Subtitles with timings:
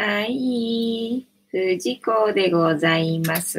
[0.00, 1.26] はい。
[1.50, 3.58] 藤子でございます。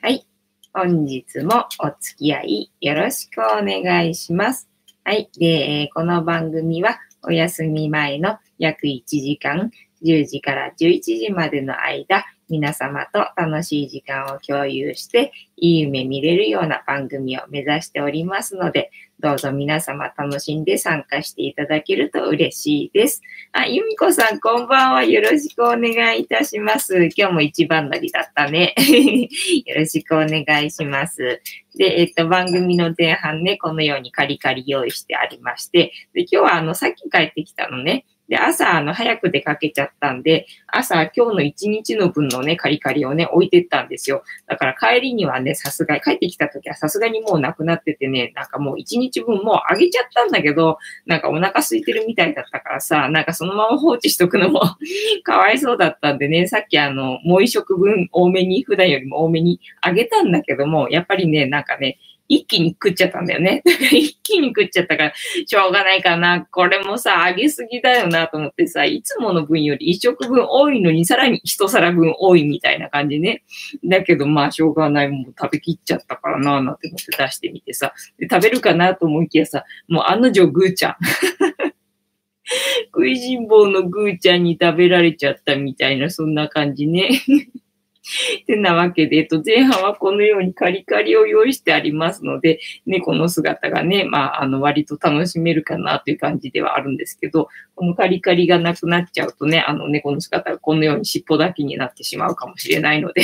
[0.00, 0.26] はい。
[0.72, 4.70] 本日もお付き合いよろしくお願いします。
[5.04, 5.28] はい。
[5.38, 9.70] で、この番組はお休み前の約1時間、
[10.02, 18.90] 10時から11時までの間、皆様と楽しい時間を共有して、いい夢見れるような番組を目指しておりますので、
[19.20, 23.22] どうぞ皆様楽しんで参加していただけると嬉しいです。
[23.52, 25.04] あ、ゆみこさん、こんばんは。
[25.04, 27.08] よろしくお願いいたします。
[27.16, 28.74] 今日も一番乗りだったね。
[29.66, 31.42] よろしくお願いします。
[31.76, 44.22] で、えっと、番組の前半ね、このようにカリカリ用意してありまして、で、今日はあの、さっき帰ってきたのね、で、朝、あの、早く出かけちゃったんで、朝、今日の一日の分のね、カリカリをね、置いてったんですよ。
[44.46, 54.60] だから帰りにはね、さすがに、帰ってきた時はさすがにもうなくなっててね、なんかもう一日分もうあげちゃったんだけど、なんかお腹空いてるみたいだったからさ、なんかそのまま放置しとくのも
[55.24, 61.98] かわいそうだったんでね、さっきあの、もう一食分多めに、普段よりも多めにあげたんだけども、やっぱりね、なんかね、
[62.30, 63.60] 一気に食っちゃったんだよね。
[63.90, 66.46] 一気に食っちゃったから、しょうがないかな。
[66.52, 73.42] これもさ、あげすぎだよなと思ってさ、いつもの分より一食分多いのに、さらに一皿分多いみたいな感じね。
[73.84, 75.08] だけど、まあ、しょうがない。
[75.08, 77.92] もう食べきっちゃったからな、なんて思って出してみてさ。
[78.16, 80.96] で食べるかなと思いきやさ、もう案の定ぐーちゃん。
[82.94, 87.10] 食いしん坊のぐーちゃんに食べられちゃったみたいな、そんな感じね。
[88.46, 103.22] てなわけで、えっと、前半はこのようにカリカリを用意してありますので、猫の姿がね、まあ、あの、割と楽しめるかなという感じではあるんですけど、このカリカリがなくなっちゃうとね、あの、猫の姿がこのように尻尾だけになってしまうかもしれないので。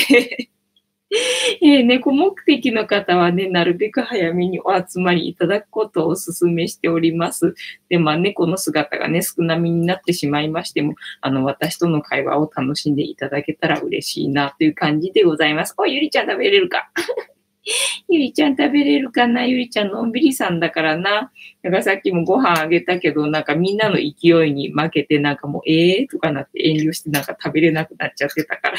[1.62, 7.54] えー、猫目的の方はね、なるべく早めにお集まりいただくことをお勧めしております。
[7.88, 15.74] で、まあ、猫の姿がね、少なめになってしまいましても、あの、私との会話を楽しんでいただけたら嬉しいなという感じでございます。
[15.78, 16.90] お、ゆりちゃん食べれるか？
[18.08, 19.44] ゆりちゃん食べれるかな？
[19.44, 21.30] ゆりちゃんのんびりさんだからな。
[21.62, 28.76] だかさっきもご飯あげたけど、なんかみんなの勢いに負けて、なんかもう、ええー、とかなって遠慮してなんか食べれなくなっちゃってたから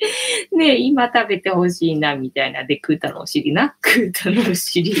[0.56, 2.64] ね今食べてほしいな、みたいな。
[2.64, 3.76] で、クータのお尻な。
[3.80, 4.94] クータのお尻。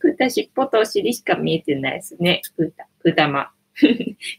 [0.00, 2.42] クータ尻尾とお尻しか見えてないですね。
[2.56, 3.50] クータ、クータマ。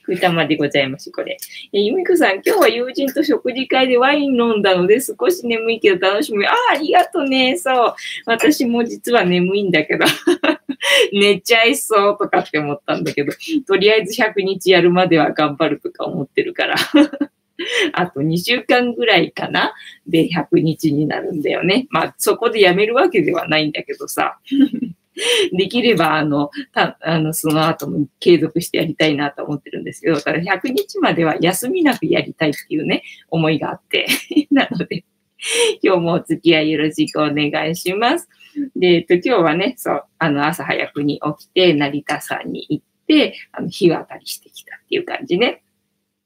[0.03, 1.37] クータマでございます、これ。
[1.71, 6.45] え、ゆみこさん、今日は友人と食事会でワイン飲んだので少し眠いけど楽しみ。
[6.45, 7.57] ああ、ありがとうね。
[7.57, 7.95] そう。
[8.25, 10.05] 私も実は眠いんだけど。
[11.13, 13.33] 寝ちゃいそうとかって思ったんだけど、
[13.67, 16.75] とりあえず100日やるまでは頑張るとか思ってるから。
[17.93, 19.73] あと2週間ぐらいかな
[20.07, 21.87] で100日になるんだよね。
[21.89, 24.39] まあそこでやめるわけではないんだけどさ。
[25.51, 34.07] できれば、あの、た、あの、その後も継続してやりたいなと思ってるんですけど、だから100日までは休みなくやりたいっていうね、思いがあって。
[34.51, 35.03] なので、
[35.81, 38.29] 今日もお付き合いよろしくお願いします。
[38.75, 45.63] で、えっと、今日はね、そう、あの、朝早くに起きて、成田山に行って、あの、日渡りしてきたっていう感じね。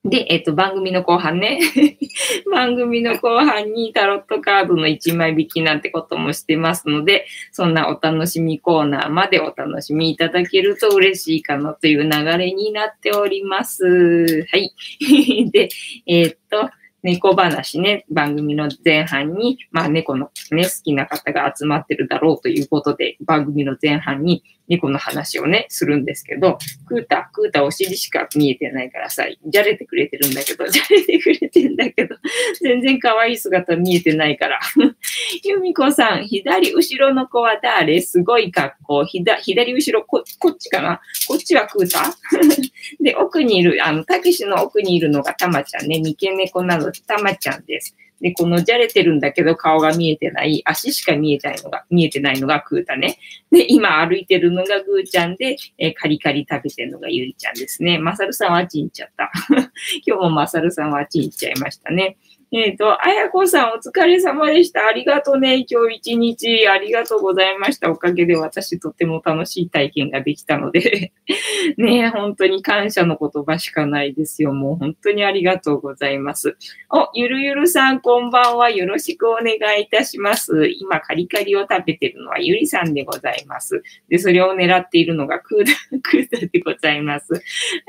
[0.06, 1.60] で、えっと、番組の後半ね。
[2.52, 14.46] 番組の後半にタロットカードの1枚引きなんてこともしてますので、そんなお楽しみコーナーまでお楽しみいただけると嬉しいかなという流れになっております。
[14.52, 14.74] はい。
[15.52, 15.70] で、
[16.06, 16.70] えっと、
[17.04, 32.16] 猫話ね、番組の前半に、まあ猫のね、好きな方が集まってるだろうということで、番組の前半に猫の話をね、するんですけど、クータ、クータお尻しか見えてないからさ、じゃれてくれてるんだけど、じゃれてくれてんだけど、
[32.62, 34.60] 全然可愛い姿見えてないから。
[35.44, 38.02] 由美子さん、左後ろの子は誰？
[38.02, 39.06] すごい格好。
[39.06, 41.02] 左後ろこ、こっちかな？
[41.28, 42.16] こっちはクータ
[43.04, 47.96] で、奥にいる、あの、たけしの奥にいるのがたまちゃんね、三毛猫なのでたまちゃんです。
[48.24, 53.20] で、このじゃれてるんだけど顔が見えてない、足しか見えないのが、見えてないのがクータね。
[53.52, 58.00] で、今歩いてるのがグーちゃんで、えー、カリカリ食べてるのがユリちゃんですね。
[58.00, 59.30] マサルさんはあっちに行っちゃった。
[60.08, 62.16] 今日もマサルさんはあっちに行っちゃいましたね。
[62.56, 64.86] えっ、ー、と、あやこさんお疲れ様でした。
[64.86, 65.66] ありがとうね。
[65.68, 67.90] 今日一日ありがとうございました。
[67.90, 71.14] おかげで私とても楽しい体験ができたので
[71.78, 74.54] ね本当に感謝の言葉しかないですよ。
[74.54, 76.56] もう本当にありがとうございます。
[76.92, 78.70] お、ゆるゆるさんこんばんは。
[78.70, 80.68] よろしくお願いいたします。
[80.80, 83.82] 今カリカリを食べてるのはゆりさんでございます。
[84.10, 87.34] で、それを狙っているのがクーダ、クーダでございます。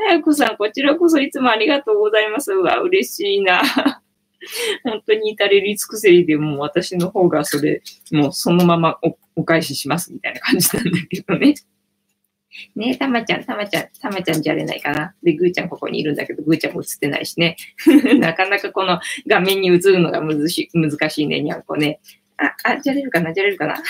[0.08, 2.54] あやこさん、こちらこそいつもありがとうございます。
[2.54, 3.60] うわ、嬉しいな。
[4.84, 7.82] 本当に至れり尽くせりでもう私の方がそれ、
[8.12, 11.54] もうそのままおお返ししますみたいな感じなんだけどね。
[12.76, 15.14] ねえ、たまちゃん、たまちゃん、たまちゃんじゃれないかな。
[15.22, 17.56] で、ぐーちゃんここにいるんだけど、ぐーちゃんも映ってないしね。
[18.18, 22.00] なかなかこの画面に映るのが難しい難しいね、にゃんこね。
[22.36, 23.82] あ、あ、じゃれるかな、じゃれるかな。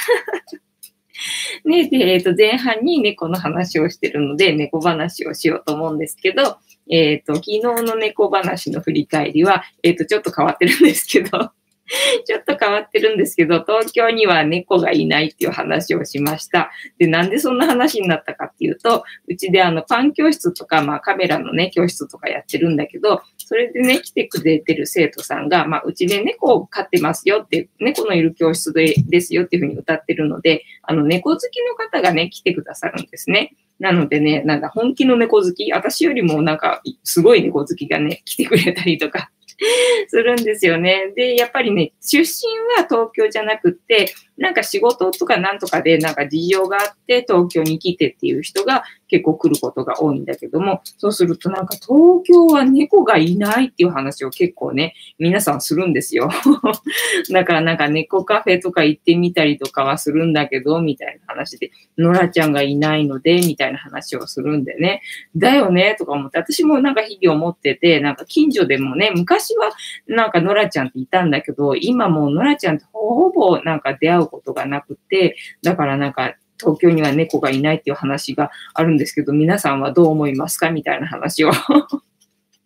[1.65, 6.59] ねで、えっ、ー、と、前半に猫の話をしてるので、猫話をしようと思うんですけど、
[6.91, 11.51] えっ、ー、と、昨日の猫話の振り返りは、えっ、ー、と、ちょっと変わってるんですけど、
[12.25, 16.71] ちょっと変わってるんですけど、東京には猫がいないっていう話をしました。
[16.99, 33.55] で、なんでそんな話になったかっていうと、うちであのパン教室とか、まあカメラのね、教室とかやってるんだけど、それでね、来てくれてる生徒さんが、まあうちで猫を飼ってますよって、猫のいる教室でですよっていうふうに歌ってるので、あの猫好きの方がね、来てくださるんですね。
[33.79, 39.31] なのでね、なんか本気の猫好き、私よりもなんかすごい猫好きがね、来てくれたりとか
[40.09, 41.13] するんですよね。
[41.17, 56.29] で、やっぱりね、出身は東京じゃなくって、なんか仕事とかなんとかでなんか事情があって東京に来てっていう人が結構来ることが多いんだけども、そうするとなんか東京は猫がいないっていう話を結構ね、皆さんするんですよ。
[57.31, 65.03] だからなんか猫カフェとか行ってみたりとかはするんだけど、みたいな話で、ノラちゃんがいないので、みたいな話をするんでね。
[65.37, 69.71] だよね、とか思って、私もなんか日々思ってて、なんか近所でもね、昔は
[70.09, 81.53] なんかノラちゃんっていたんだけど、今もうノラちゃんってほぼなんか出会うことがなくて、だからなんか東京には猫がいないっていう話があるんですけど、皆さんはどう思いますかみたいな話を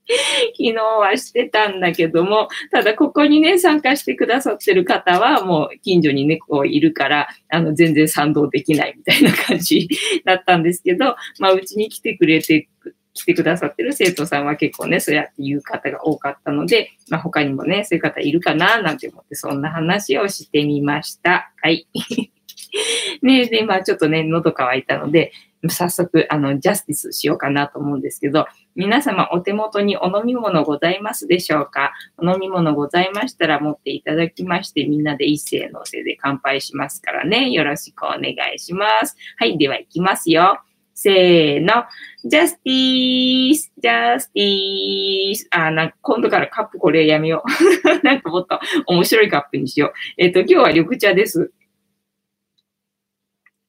[0.09, 9.89] 昨日はしてたんだけども、ただここにね、参加してくださってる方はもう近所に猫いるから、あの、全然賛同できないみたいな感じ
[10.25, 12.69] だったんですけど、まあ、うちに来てくれて、
[13.19, 21.53] 来てくださってる生徒さんは結構ね、そうやって言う方が多かったので、まあ、他にもね、そういう方いるかな、なんて思って、そんな話をしてみました。
[21.61, 21.89] はい。
[23.23, 25.33] ねで、まあちょっとね、喉乾いたので、
[25.69, 31.93] 早速、あの、ジャスティスしようかなと思うんですけど、皆様お手元にお飲み物ございますでしょうか？
[32.17, 37.51] お飲み物ございましたら持っていただきまして、みんなで一斉のせいで乾杯しますからね。
[37.51, 39.17] よろしくお願いします。
[39.37, 40.61] はい、では行きますよ。
[41.01, 41.85] せーの。
[42.25, 45.47] ジャスティース、ジャスティース。
[45.53, 48.03] あ、なんか今度からカップこれやめよう。
[48.05, 49.93] なんかもっと面白いカップにしよう。
[50.17, 51.53] えっ、ー、と、今日は緑茶です。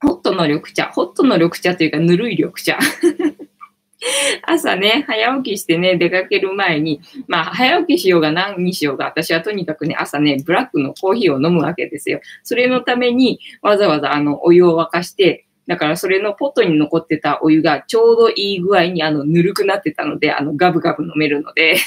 [0.02, 0.86] ホットの緑茶。
[0.86, 2.80] ホットの緑茶というか、ぬるい緑茶。
[4.42, 12.22] 朝ね、早起きしてね、出かける前に、まあ、早起きしようが何にしようが、私はとにかくね、朝ね、ブラックのコーヒーを飲むわけですよ。
[12.42, 21.78] それのために、わざわざあの、お湯を沸かして、だからそれのポットに残ってたお湯がちょうどいい具合にあの、ぬるくなってたので、あの、ガブガブ飲めるので。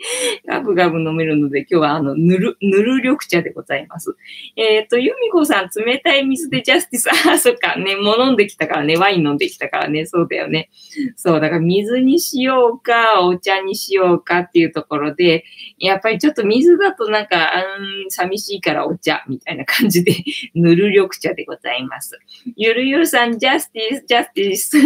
[0.46, 4.16] ガブガブ飲めるので、今日はあの、ぬる、ぬる緑茶でございます。
[4.56, 7.08] えっ、ー、と、由美子さん、冷たい水でジャスティス。
[7.28, 10.70] あ、そっか、ね、もう飲んできたからね、ワイン飲んできたからね、そうだよね。
[11.16, 15.44] そう、だから水にしようか、お茶にしようかっていうところで、
[15.78, 20.14] やっぱりちょっと水だとなんか、うん、寂しいからお茶、みたいな感じで、
[20.54, 22.18] ぬる緑茶でございます。
[22.56, 24.78] ゆるゆるさん、ジャスティス、ジャスティス。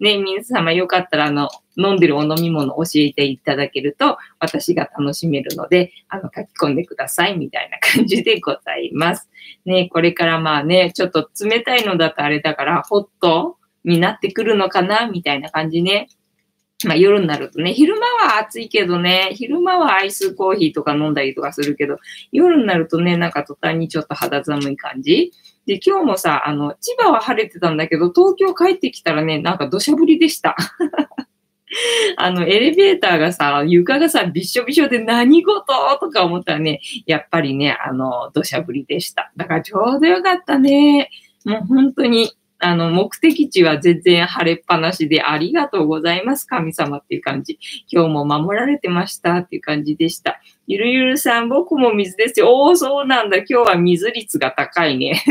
[0.00, 9.28] ね、皆様よかったらあの、飲んでるお飲み物を教えていただけると、私が楽しめるので、あの、書き込んでください、みたいな感じでございます。
[9.64, 16.08] ね、これからまあね、ちょっと冷たいのだとあれだから、ホットになってくるのかな、みたいな感じね。
[16.84, 21.98] まあ夜になるとね、昼間は暑いけどね、昼間はアイスコーヒーとか飲んだりとかするけど、
[22.32, 25.32] 夜になるとね、なんか途端にちょっと肌寒い感じ。
[25.66, 30.54] で、今日もさ、あの、千葉は晴れてたんだけど、東京帰ってきたらね、なんか土砂降りでした。
[32.16, 35.64] あの、エレベーターがさ、床がさ、びしょびしょで何事？
[36.00, 39.32] とか思ったらね、やっぱりね、あの、土砂降りでした。
[39.36, 41.10] だからちょうどよかったね。
[41.44, 47.58] もう本当に、あの、目的地は全然晴れっぱなしでありがとうございます、神様っていう感じ。
[47.90, 50.40] 今日も守られてましたっていう感じでした。
[50.66, 52.64] ゆるゆるさん、僕も水ですよ。
[52.64, 53.38] おー、そうなんだ。
[53.38, 55.22] 今日は水率が高いね。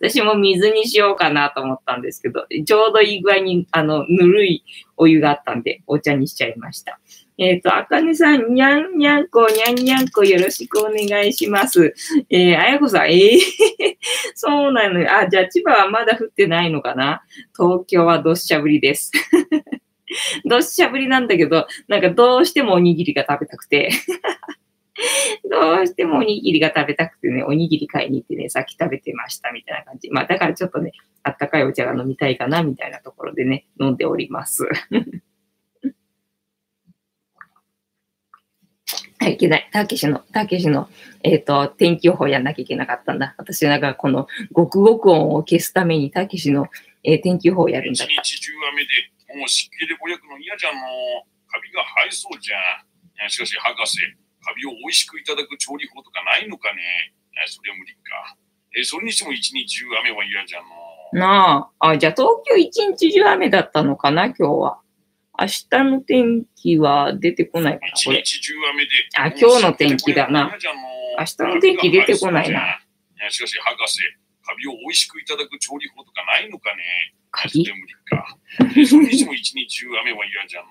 [0.00, 4.64] 私も水にしようかなと思ったんですけど、ちょうどいい具合に、あの、ぬるい
[4.96, 7.00] お湯があったんで、お茶にしちゃいました。
[7.40, 11.94] えっ、ー、と、あかねさん、にゃんにゃんこ、にゃんにゃんこ、よろしくお願いします。
[12.28, 13.38] えー、あやこさん、えー、
[14.36, 15.10] そうなのよ。
[15.10, 17.22] あ、じゃあ千葉はまだ降ってないのかな？
[17.56, 19.10] 東京はどっしゃぶりです。
[20.44, 23.88] どっしゃぶりなんだけど、なんかどうしてもおにぎりが食べたくて。
[25.50, 30.10] どうしてもおにぎりが食べたくてね、おにぎり買いに行ってね、さっき食べてましたみたいな感じ。
[30.10, 30.92] まあだからちょっとね、
[31.22, 34.68] あったかいお茶が飲みたいかなみたいなところでね、飲んでおります。
[39.28, 39.68] い、いけない。
[39.72, 40.88] たけしの、たけしの、
[41.22, 43.34] えっ、ー、と、天気予報やんなきゃいけなかったんだ。
[43.36, 46.68] 私なんかこの、ごくごく音を消すために、たけしの
[47.02, 50.80] えー天気予報をやるんだっ一日中雨で、もう湿気でぼやくの嫌じゃの。
[51.48, 52.56] カビが生えそうじゃ。
[53.20, 53.98] いやしかし、博士、
[54.44, 56.80] カビを美味しくいただく調理法とかないのかね？
[57.32, 58.36] いやそれは無理か。
[58.76, 60.64] えーそれにしても一日中雨は嫌じゃの。
[61.12, 61.18] た。
[61.18, 61.88] なあ。
[61.88, 64.80] あ、じゃあ東京一日中雨だったのかな、今日は。
[65.40, 68.22] 明日の天気は出てこないかな、一これ。
[69.16, 70.52] あ今日の天気だな
[71.18, 72.60] 明日の天気出てこないな。
[72.60, 74.00] いやしかし、博士、
[74.44, 76.82] カビを美味しくいただく調理法とかないのかね。
[77.30, 77.64] カビ？
[77.64, 78.36] それは無理か。
[78.76, 80.66] えーそれにしても一日中雨は嫌じゃの。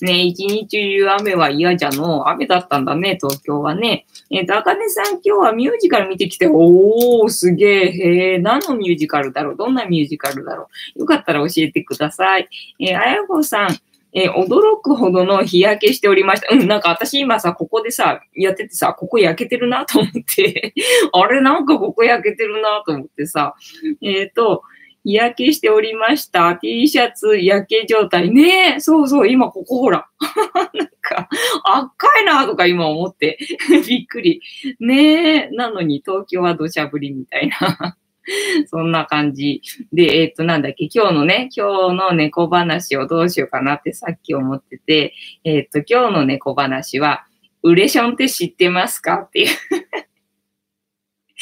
[0.00, 2.28] ね一日中雨は嫌じゃの。
[2.28, 4.06] 雨だったんだね、東京はね。
[4.30, 9.56] えっ、と、あかねさん今日はミュージカル見てきて、おー、すげえ、へえ、何のミュージカルだろう？
[9.56, 11.00] どんなミュージカルだろう？
[11.00, 12.48] よかったら教えてください。
[12.80, 13.70] えー、あやこさん、
[14.12, 16.54] えー驚くほどの日焼けしておりました。
[16.54, 20.72] うん、なんか私今さ、ここでさ、やっててさ、ここ焼けてるなと思って、
[21.12, 23.54] あれなんかここ焼けてるなと思ってさ、
[24.02, 24.62] えっ、と、
[25.04, 26.56] 日焼けしておりました。
[26.56, 28.30] T シャツ焼け状態。
[28.30, 30.06] ねえ、そうそう、今ここほら。
[30.74, 31.28] なんか、
[31.64, 33.38] 赤いなとか今思って、
[33.86, 34.40] びっくり。
[34.80, 37.96] ねえ、なのに東京は土砂降りみたいな。
[38.66, 39.60] そんな感じ。
[39.92, 47.26] で、えっ、と、なんだっけ、今日のね、今日の猫話をどうしようかなってさっき思ってて、えっ、と、今日の猫話は、
[47.62, 49.48] ウレションって知ってますかっていう。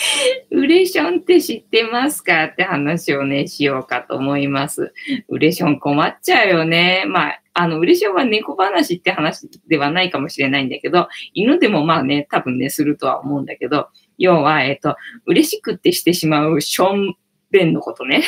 [0.51, 4.93] ウレションって知ってますかって話をね、しようかと思います。
[5.29, 7.05] ウレション困っちゃうよね。
[7.07, 17.17] まあ、あの、ウレションは猫話って話ではないかもしれないんだけど、犬でもまあね、多分ね、するとは思うんだけど、要は、えっ、と、嬉しくってしてしまうション
[17.51, 18.23] ベンのことね。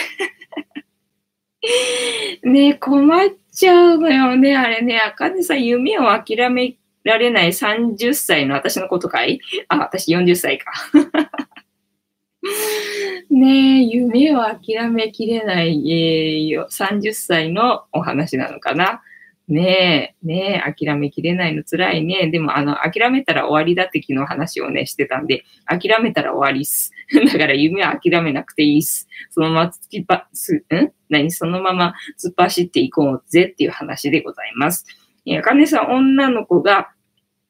[2.43, 4.99] ね困っちゃうのよね、あれね。
[4.99, 9.41] あかねさん、夢を諦められない30歳の私のことかい？
[9.69, 10.73] あ、私40歳か。
[13.31, 19.03] ねえ、夢を諦めきれない、えー30歳のお話なのかな。
[19.47, 22.31] ねえ、ねえ、諦めきれないの辛いね。
[22.31, 26.93] でも、あの、諦めたら終わりだって昨日話をね、してたんで、諦めたら終わりっす。
[27.33, 29.07] だから夢は諦めなくていいっす。
[29.31, 30.93] そのまま突きぱ、す、ん？
[31.11, 31.31] 何？
[31.31, 34.87] そのまま突っ走っていこうぜっていう話でございます。
[35.27, 36.91] えー、かねさん、女の子が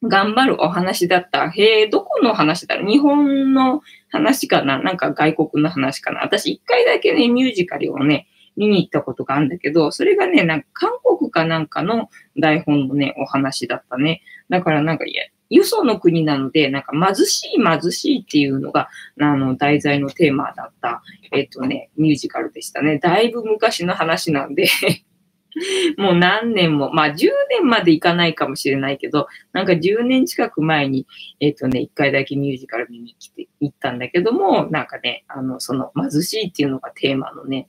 [0.03, 1.49] 頑張るお話だった。
[1.49, 2.91] へえ、どこの話だろう？
[2.91, 3.81] 日本の
[4.15, 4.81] 話かな？
[4.81, 6.21] なんか外国の話かな？
[6.21, 14.21] 私一回だけね、ミュージカルをね、見に行ったことがあるんだけど、それがね、なんか韓国かなんかの台本のね、お話だったね。
[14.49, 18.87] だからなんか、いや、よその国なので、なんか貧しい貧しいっていうのが、
[19.19, 22.97] あの、題材のテーマだった、えっとね、ミュージカルでしたね。
[22.97, 24.67] だいぶ昔の話なんで
[25.97, 31.07] もう何年も、まあ10年までいかないかもしれないけど、なんか10年近く前に、
[31.39, 37.67] えっ、とね、一回だけミュージカル見に来て、行ったんだけども、なんかね、あの、その貧しいっていうのがテーマのね、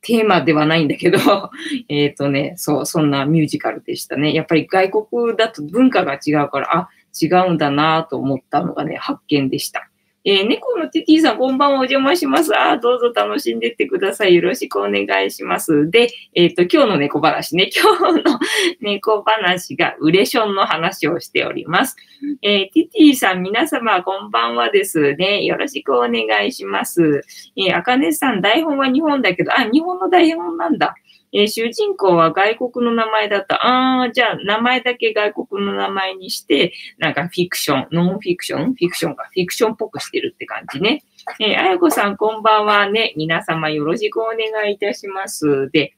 [0.00, 1.18] テーマではないんだけど、
[1.88, 4.32] えっとね、そう、そんなミュージカルでしたね。
[4.32, 6.88] やっぱり外国だと文化が違うから、あ、
[7.20, 9.90] 違うんだなと思ったのがね、発見でした。
[10.24, 12.52] えー猫のティティさん、こんばんは、お邪魔します。
[12.58, 14.34] あーどうぞ楽しんでってください。
[14.34, 15.88] よろしくお願いします。
[15.90, 18.38] で、えっ、と、今日の猫話ね、 今日の
[18.80, 21.96] 猫話がウレションの話をしております。
[22.42, 25.44] えーティティさん、皆様、こんばんはですね。
[25.44, 27.22] よろしくお願いします。
[27.56, 30.96] えー、あかねさん、台本は日本だけど、あ、日本の台本なんだ。
[31.32, 33.56] えー主人公は外国の名前だった。
[33.66, 38.74] ああ、じゃあ、名前だけ外国の名前にして、なんかフィクション、ノンフィクション？
[38.74, 41.02] フィクションか、フィクションっぽくしてるって感じね。
[41.40, 43.12] えーあやこさん、こんばんはね。
[43.16, 45.70] 皆様よろしくお願いいたします。
[45.70, 45.94] で、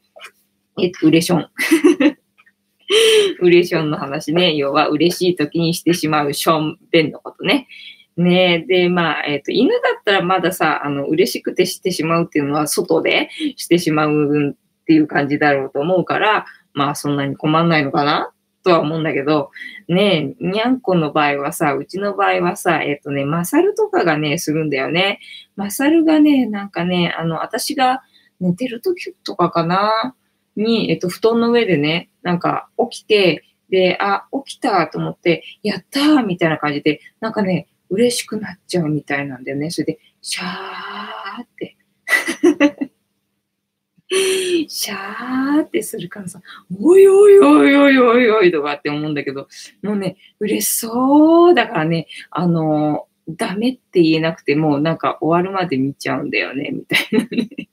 [0.80, 1.48] えっと、ウレション。
[3.40, 4.54] ウレションの話ね。
[4.56, 7.68] 要は、嬉しい時にしてしまうションベンのことね。
[8.16, 14.56] ねで、まあ、えっ、と、犬だったらまださ、あの、嬉しくてしてしまうっていうのは、外でしてしまう
[14.90, 18.32] っていう感じだろうと思うから、まあ、そんなに困んないのかな？
[18.64, 19.52] とは思うんだけど、
[19.86, 25.20] ねえ、にゃんこの場合はさ、うちの場合はさ、えっ、とね、マサルとかがね、するんだよね。
[25.54, 28.02] マサルがね、なんかね、あの、私が
[28.40, 30.16] 寝てる時とかかな、
[30.56, 39.70] に、えっ、と、布団の上でね、なんか起きて、で、あ、起きたと思って、やったーみたいな感じで、なんかね、嬉しくなっちゃうみたいなんだよね。
[39.70, 41.76] それで、シャーって。
[44.10, 46.40] シャーってするからさ、
[46.80, 49.48] おいおいおいおいおいおいとかって思うんだけど、
[49.82, 57.69] もうね、嬉しそうだからね、あのダメって言えなくても、なんか終わるまで見ちゃうんだよね、みたいなね。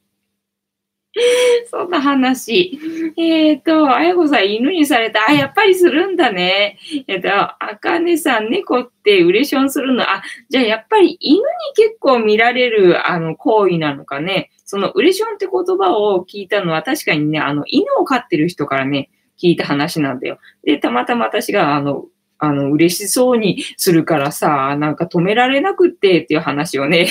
[1.69, 2.79] そんな話。
[3.17, 5.27] えっ、ー、と、あやこさん、犬にされた。
[5.27, 6.77] あ、やっぱりするんだね。
[7.07, 10.03] えっ、ー、と、あかねさん、猫ってウレションするの。
[10.03, 11.43] あ、じゃあやっぱり犬に
[11.75, 14.51] 結構見られる、あの、行為なのかね。
[14.65, 19.09] そのウレションって言葉を聞いたのは確かにね、あの、犬を飼ってる人からね、
[19.41, 20.39] 聞いた話なんだよ。
[20.63, 22.05] で、たまたま私が、あの、
[22.39, 27.07] あの、嬉しそうにするからさ、なんか止められなくってっていう話をね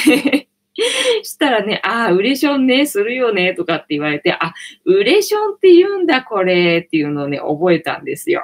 [1.23, 4.53] したらね、ああ、ウレションね、するよね、とかって言われて、あ、
[4.85, 8.43] ウレションって言うんだ、これ、っていうのをね、覚えたんですよ。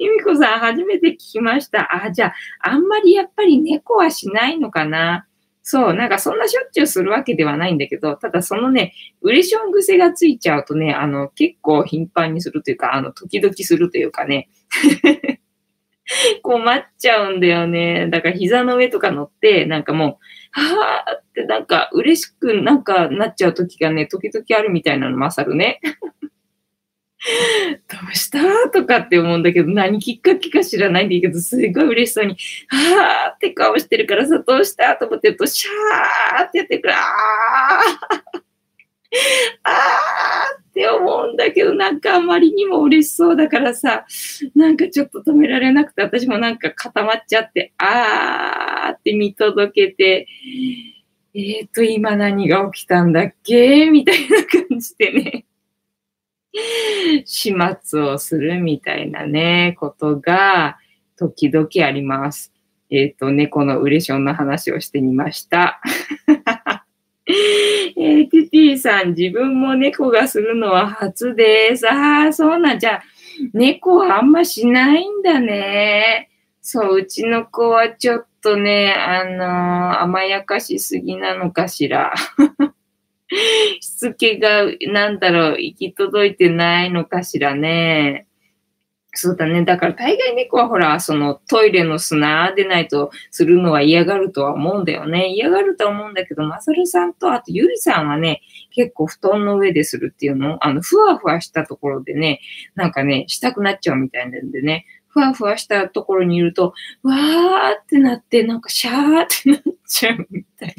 [0.00, 2.04] ゆみこさん、初めて聞きました。
[2.04, 2.34] あ、じゃあ、
[2.70, 5.26] あんまりやっぱり猫はしないのかな？
[5.62, 14.48] そう、なんかそんなしょっちゅうするわけではないんだけど、ただそのね、ウレション癖がついちゃうとね、あの、結構頻繁にするというか、あの、時々するというかね。
[16.42, 18.08] 困っちゃうんだよね。
[18.10, 25.80] だから膝の上とか乗って、なんかもう、はーってなんか嬉しくなんかなっちゃう時がね、時々あるみたいなの、まさるね。
[27.88, 28.40] どうした？
[28.70, 32.36] とかって思うんだけど、何きっかけか知らないんだけど、すっごい嬉しそうに、
[32.68, 34.96] はーって顔してるからさ、どうした？
[34.96, 37.00] と思ってると、シャーってやってくる、あー
[39.62, 44.06] あーって思うんだけど、なんかあまりにも嬉しそうだからさ、
[44.54, 50.26] なんかちょっと止められなくて、私もなんか固まっちゃって、あーって見届けて、
[51.34, 53.90] えーと、今何が起きたんだっけ？
[53.90, 55.44] みたいな感じでね、
[57.26, 60.78] 始末をするみたいなね、ことが
[61.18, 62.50] 時々あります。
[62.90, 65.80] えっ、ー、と、猫のウレションの話をしてみました。
[67.96, 71.88] えー、ティティさん、自分も猫がするのは初です。
[71.88, 73.00] ああ、そうなんじゃ。
[73.54, 76.28] 猫はあんましないんだね。
[76.60, 82.12] そう、うちの子はちょっとね、あのー、甘やかしすぎなのかしら。
[83.80, 88.26] しつけが、なんだろう、行き届いてないのかしらね。
[89.14, 89.62] そうだね。
[89.64, 95.28] だから大概猫はほら、そのトイレの砂でないとするのは嫌がるとは思うんだよね。
[95.34, 98.40] 嫌がるとは思うんだけど、まさるさんと、あとゆりさんはね、
[98.70, 100.56] 結構布団の上でするっていうの？
[100.66, 102.40] あの、ふわふわしたところでね、
[102.74, 110.74] なんかね、したくなっちゃうみたいなんでね、ふわふわしたところにいると、わーってなって、なんかシャーってなっちゃうみたい。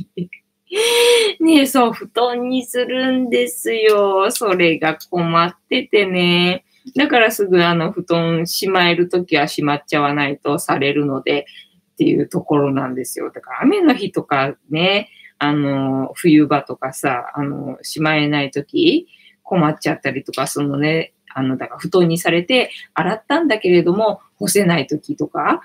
[1.40, 4.32] ねえ、そう、布団にするんですよ。
[4.32, 6.66] それが困っててね。
[6.96, 11.46] だからすぐあの布団しまえるときはしまっちゃわないとされるので
[11.94, 13.32] っていうところなんですよ。
[13.32, 19.08] だから雨の日とかね、あの、冬場とかさ、あの、しまえないとき
[19.44, 25.62] 困っちゃったりとか、そのね、あの、だから布団にされて洗ったんだけれども干せないときとか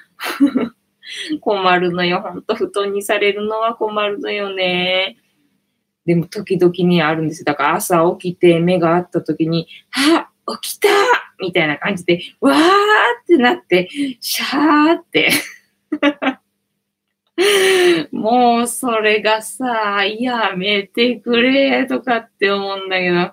[1.41, 2.21] 困るのよ。
[2.21, 5.17] ほんと布団にされるのは困るのよね。
[6.07, 10.27] でも時々にあるんですだから朝起きて目があった時に、はっ
[10.61, 10.89] 起きた！
[11.41, 12.61] みたいな感じで、わーっ
[13.27, 13.89] てなって、
[14.21, 15.31] シャーって。
[18.11, 23.33] もうそれがさ、やめてくれとかって思うんだけど、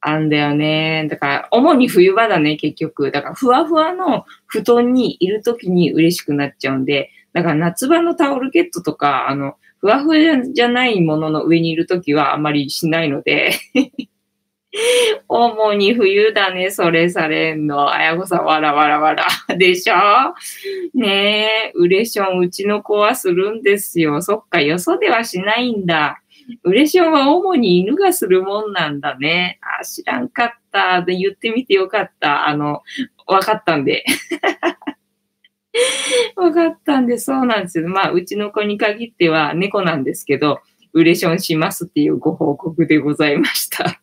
[0.00, 1.08] あんだよね。
[1.10, 3.10] だから、主に冬場だね、結局。
[3.10, 10.16] だから、ふわふわの布団にいるときに嬉しくなっちゃうんで、だから夏場のタオルケットとか、あの、ふわふわ
[10.52, 13.52] じゃないものの上にいるときはあまりしないので。
[15.28, 17.92] 主に冬だね、それされんの。
[17.92, 19.26] あやこさん、わらわらわら。
[19.56, 19.94] でしょ？
[20.98, 24.20] ねえ、ウレション、うちの子はするんですよ。
[24.20, 26.20] そっか、よそではしないんだ。
[26.64, 29.58] ウレションは主に犬がするもんなんだね。
[29.80, 31.02] あ、知らんかった。
[31.02, 32.48] で言ってみてよかった。
[32.48, 32.82] あの、
[33.26, 34.04] わかったんで。
[36.36, 37.88] わかったんで、そうなんですよ。
[37.88, 40.60] まあ、うちの子に限っては猫なんですけど、
[40.92, 42.08] ウレションしますってい。
[42.10, 43.38] うご報告でござい。
[43.38, 44.00] ました。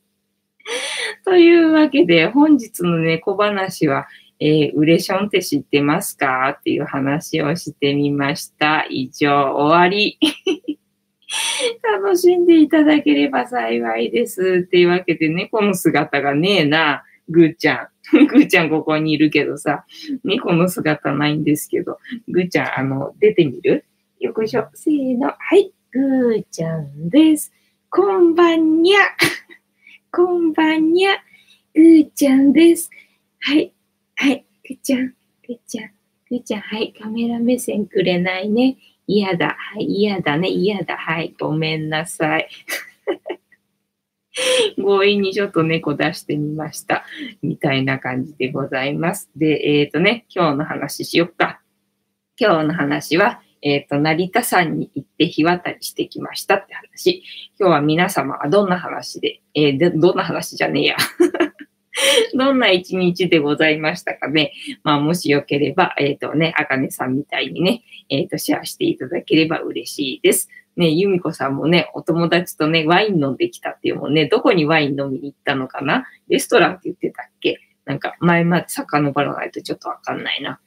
[1.26, 4.08] というわけで、本日の猫話は、
[4.39, 8.86] えー、ウレションって知ってますかっていう話をしてみました。
[8.89, 10.17] 以上、終わり。
[11.84, 14.63] 楽しんでいただければ幸いです。
[14.65, 18.28] っていうわけで、猫の姿がねえな、ぐーちゃん。
[18.28, 19.86] ぐーちゃんここにいるけどさ、
[20.24, 23.86] 猫の姿ないんですけど、ぐーちゃん、あの、出てみる？
[24.19, 24.67] よいしょ。
[24.74, 25.28] せーの。
[25.28, 27.54] はい、ぐーちゃんです。
[27.89, 29.00] こんばんにゃ。
[30.13, 31.15] こんばんにゃ。
[31.74, 32.89] ぐーちゃんです。
[33.39, 33.74] はい。
[34.17, 34.45] はい。
[34.67, 35.13] ぐーちゃん。
[35.47, 35.91] ぐーちゃん。
[36.30, 36.62] ぐーちゃん。
[36.63, 36.93] はい。
[37.02, 38.76] カメラ目線くれないね。
[39.08, 39.56] 嫌だ。
[39.58, 39.86] はい。
[39.86, 40.50] 嫌だね。
[40.50, 40.97] 嫌だ。
[40.97, 41.34] はい。
[41.39, 42.50] ごめんなさい。
[44.76, 47.06] 強引にちょっと猫出してみました。
[47.41, 49.32] みたいな感じでございます。
[49.38, 51.62] で、えっ、ー、とね、今日の話しよっか。
[52.38, 57.24] 今日の話は、えっ、と、成田山に行って日渡りしてきましたって話。
[57.60, 60.97] 今日は皆様はどんな話で、えーどんな話じゃねえや。
[62.34, 64.54] どんな一日でございましたかね。
[64.84, 70.50] まあ、もしよければ、えっ、とね、あかねさんみたいにね、えっ、と、シェアしていただければ嬉しいです。
[70.78, 76.06] ね、ゆみこさんもね、お友達とね、ワイン飲んできたっていうもんね、どこにワイン飲みに行ったのかな？
[76.30, 77.60] レストランって言ってたっけ？
[77.86, 80.60] なんか、前まで遡らないとちょっとわかんないな。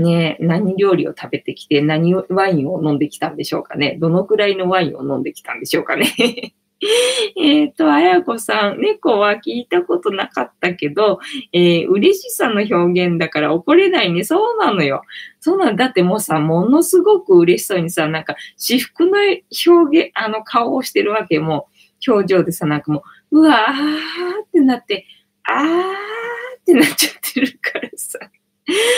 [0.00, 3.98] ね何料理を食べてきて、何ワインを飲んできたんでしょうかね。
[4.00, 6.54] どのくらいのワインを飲んできたんでしょうかね。
[7.36, 11.20] えっと、あやこさん、猫は聞いたことなかったけど、
[11.52, 14.24] えー、嬉しさの表現だから怒れないね。
[14.24, 15.02] そうなのよ。
[15.38, 19.18] そうなんだってもうさ、ものすごく嬉しそうにさ、なんか、私服の
[19.66, 21.68] 表現、あの顔をしてるわけも、
[22.06, 25.06] 表情でさ、なんかもう、うわーってなって、
[25.44, 25.66] あー
[26.60, 28.18] ってなっちゃってるからさ。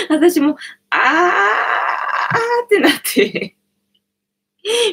[0.09, 0.57] 私も、
[0.95, 3.57] あーってなって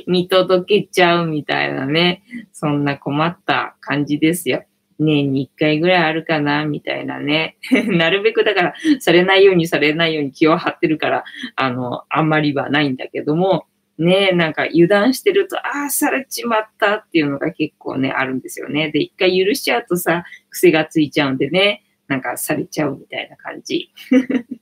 [0.08, 2.24] 見届けちゃうみたいなね。
[2.52, 4.66] そんな困った感じですよ。
[5.00, 7.58] 年に一回ぐらいあるかな、みたいなね。
[7.88, 11.24] なるべくだから、されないようにされないように気を張ってるから、
[11.56, 13.66] あの、あんまりはないんだけども、
[13.98, 18.92] ねなんか油断してると、ああ、されちまったっていうのが結構ね、あるんですよね。
[18.92, 23.92] で、一回許しちゃうとさ、癖がついちゃうんでね、なんかされちゃうみたいな感じ。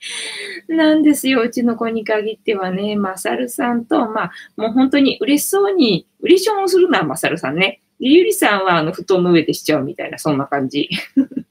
[0.68, 7.80] なんですよ、うちの子に限ってはね、まさるさんと、まあ、もう本当に嬉しそうに、嬉しそうをするのはまさるさんね。
[8.00, 10.88] で、ゆりさんはあの布団の上でしちゃうみたいな、そんな感じ。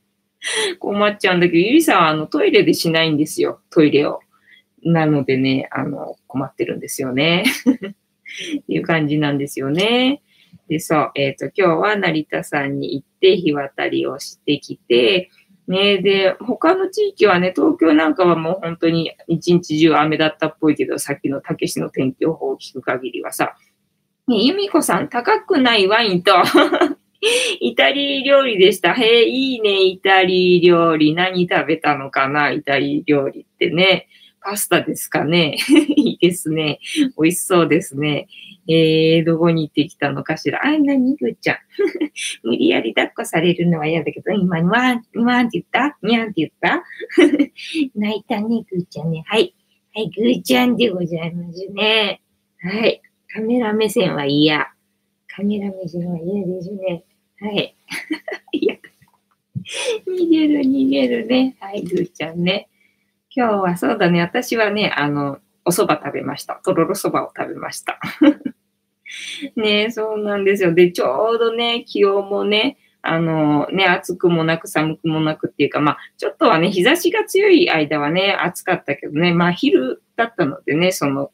[0.80, 4.22] 困っちゃうんだけど、ゆりさんはあのトイレでしないんですよ、トイレを。
[4.84, 7.44] なのでね、あの、困ってるんですよね。
[7.68, 10.22] っていう感じなんですよね。
[10.70, 15.30] で、そう、えっ、ー、と、今日は成田山に行って日渡りをしてきて、
[15.70, 23.56] ねで、他の地域はね、東京なんかはもう本当に一日中雨だったっぽいけど、さっきのたけしの天気予報を聞く限りはさ、
[24.28, 26.34] ね、由美子さん、高くないワインと
[27.62, 28.94] イタリー料理でした。
[28.94, 31.14] へえ、いいね、イタリー料理。
[31.14, 34.08] 何食べたのかな、イタリー料理ってね。
[34.42, 35.58] パスタですかね。
[35.96, 36.80] いいですね。
[37.18, 38.28] 美味しそうですね。
[38.68, 40.64] えー、どこに行ってきたのかしら。
[40.66, 41.58] あ、なに、ぐーちゃん。
[42.48, 45.98] 無理やり抱っこされるのは嫌だけど、今、にわん、にわんって言った？
[46.04, 46.84] にゃんって言った？
[47.96, 49.24] 泣いたね、ぐーちゃんね。
[49.26, 49.54] はい。
[49.96, 52.22] はい、ぐーちゃんでございますね。
[52.62, 53.02] はい。
[53.34, 54.68] カメラ目線は嫌。
[55.28, 57.04] カメラ目線は嫌ですね。
[57.40, 57.76] はい。
[58.52, 58.76] いや、
[60.08, 61.56] 逃げる、逃げるね。
[61.60, 62.68] はい、ぐーちゃんね。
[63.36, 64.22] 今日はそうだね。
[64.22, 66.60] 私はね、あの、お蕎麦食べました。
[66.64, 68.00] とろろ蕎麦を食べました。
[69.56, 70.74] ねそうなんですよ。
[70.74, 81.32] で、ちょうどね、気温もね、あのね、暑くもなく寒くもなくっていうか、まあ、ちょっとはね、日差しが強い間はね、暑かったけどね、まあ、昼だったのでね、その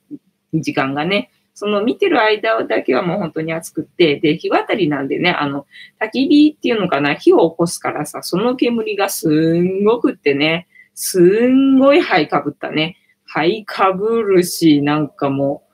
[0.53, 5.65] 時間がね、その見てる間だけはもう本当に暑くって、で、日渡りなんでね、あの、
[6.01, 12.97] 焚き火っていうのかな、火を起こすからさ、その煙がすんごくってね、すんごい灰かぶったね。
[13.25, 15.73] 灰かぶるし、なんかもう、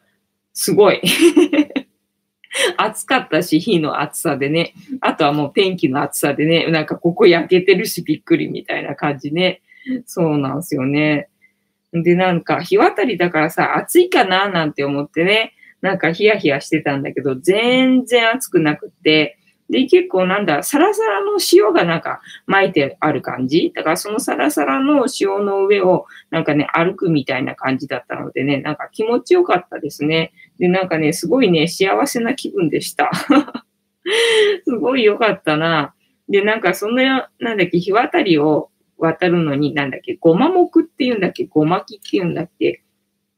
[0.53, 1.01] すごい。
[2.75, 4.73] 暑かったし、火の暑さでね。
[4.99, 9.61] あとはもう天気の暑さでね、なんかここ焼けてるしびっくりみたいな感じね。
[10.05, 11.29] そうなんですよね。
[11.93, 19.37] で、なんか日渡りだからさ、暑いかななんて思ってね、なんかヒヤヒヤしてたんだけど、全然暑くなくって、
[19.71, 23.71] で、結構なんだ、サラサラの塩がなんか巻いてある感じ？
[23.73, 30.33] だからそのサラサラの塩の上をなんかね、歩くみたいな感じだったのでね、なんか気持ちよかったですね。
[30.59, 33.09] で、なんかね、すごいね、幸せな気分でした。
[34.65, 35.93] すごい良かったな。
[36.27, 42.83] で、なんかその、ななんだっけ、日渡りを渡るのに、なんだっけ、ごま目っていうんだっけ、ごまきっていうんだっけ、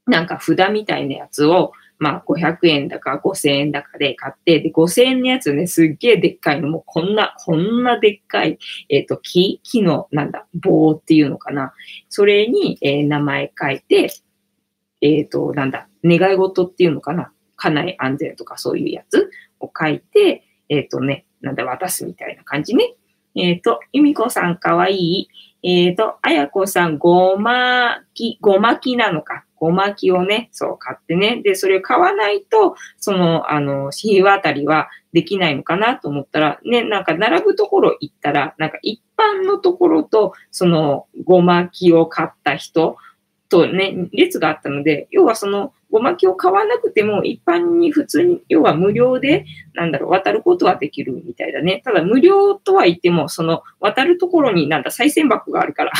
[0.07, 8.57] なんか札みたいなやつを、まあ、500円だか5000円だかで買って、で、5000円のやつね、すっげえでっかいの、もうこんな、こんなでっかい、
[8.89, 11.73] えっ、ー、と、木、木の、なんだ、棒っていうのかな。
[12.09, 14.13] それに、えー、名前書いて、
[15.01, 17.31] えっ、ー、と、なんだ、願い事っていうのかな。
[17.55, 19.29] 家内安全とかそういうやつ
[19.59, 22.95] を書いて、えっ、とね、なんだ、渡すみたいな感じね。
[23.35, 25.27] えっ、と、由美子さんかわいい。
[25.63, 29.45] えっ、と、あやこさん、ごまき、ごまきなのか。
[29.63, 31.41] ごまきをね、そう買ってね。
[31.41, 42.97] で、それを買わないと、その、あの、日渡りはできないのかなと思ったら、ね、なんか並ぶところ行ったら、なんか一般のところと、その、ごまきを買った人
[43.47, 49.45] とね、列があったので、要はその、ごまきを買わなくても、一般に普通に、要は無料で、
[49.75, 51.81] なんだろう、渡ることはできるみたいだね。
[51.85, 55.93] ただ、無料とは言っても、その、渡るところになんだ、再銭箱があるから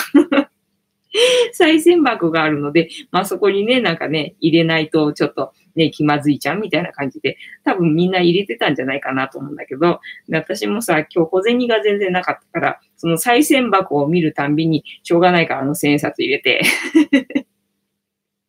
[1.54, 16.62] 再銭箱があるので、まあそこにね、なんかね、入れないとちょっとね、気まずいじゃんみたいな感じで、多分みんな入れてたんじゃないかなと思うんだけど、で私もさ、今日小銭が全然なかったから、その再銭箱を見るたんびに、しょうがないからあの千円札入れて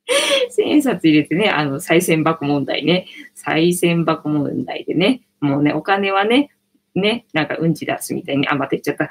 [0.51, 6.51] 千円札入れてね、あの、再銭箱問題ね、再銭箱問題でね、もうね、お金はね、
[6.95, 9.11] ね、なんかうんち出すみたいに、あ、また言っちゃった。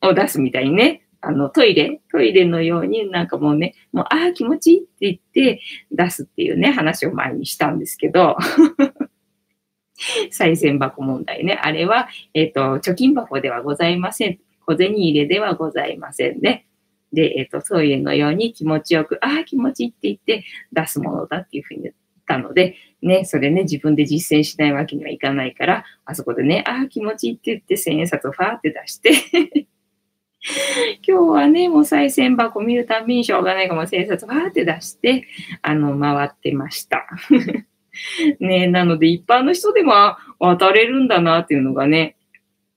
[0.08, 5.18] を出すみたいにね、あの、トイレ、トイレのようになんかもうね、もう、ああ、気持ちいいって言っ
[5.56, 5.60] て
[5.90, 8.36] 出すっていうね、話を前にしたんですけど、
[10.30, 11.58] 再銭箱問題ね。
[11.60, 14.38] あれは、えっ、ー、と、貯金箱ではございません。
[14.66, 16.68] 小銭入れではございませんね。
[17.12, 29.66] で、えっ、ー、と、トイレのように気持ちよく、ああ、気持ちいいって言って出すものだっていうふうに言ったので、ね、それね、自分で実践しないわけにはいかないから、あそこでね、ああ、気持ちいいって言って千円札をファーって出して
[31.06, 35.26] 今日はね、もう再銭箱見るたびにしょうがないか、もう千円札ファーって出して、
[35.62, 37.06] あの、回ってました。
[38.40, 39.92] ね、なので一般の人でも
[40.38, 42.16] 渡れるんだなっていうのがね、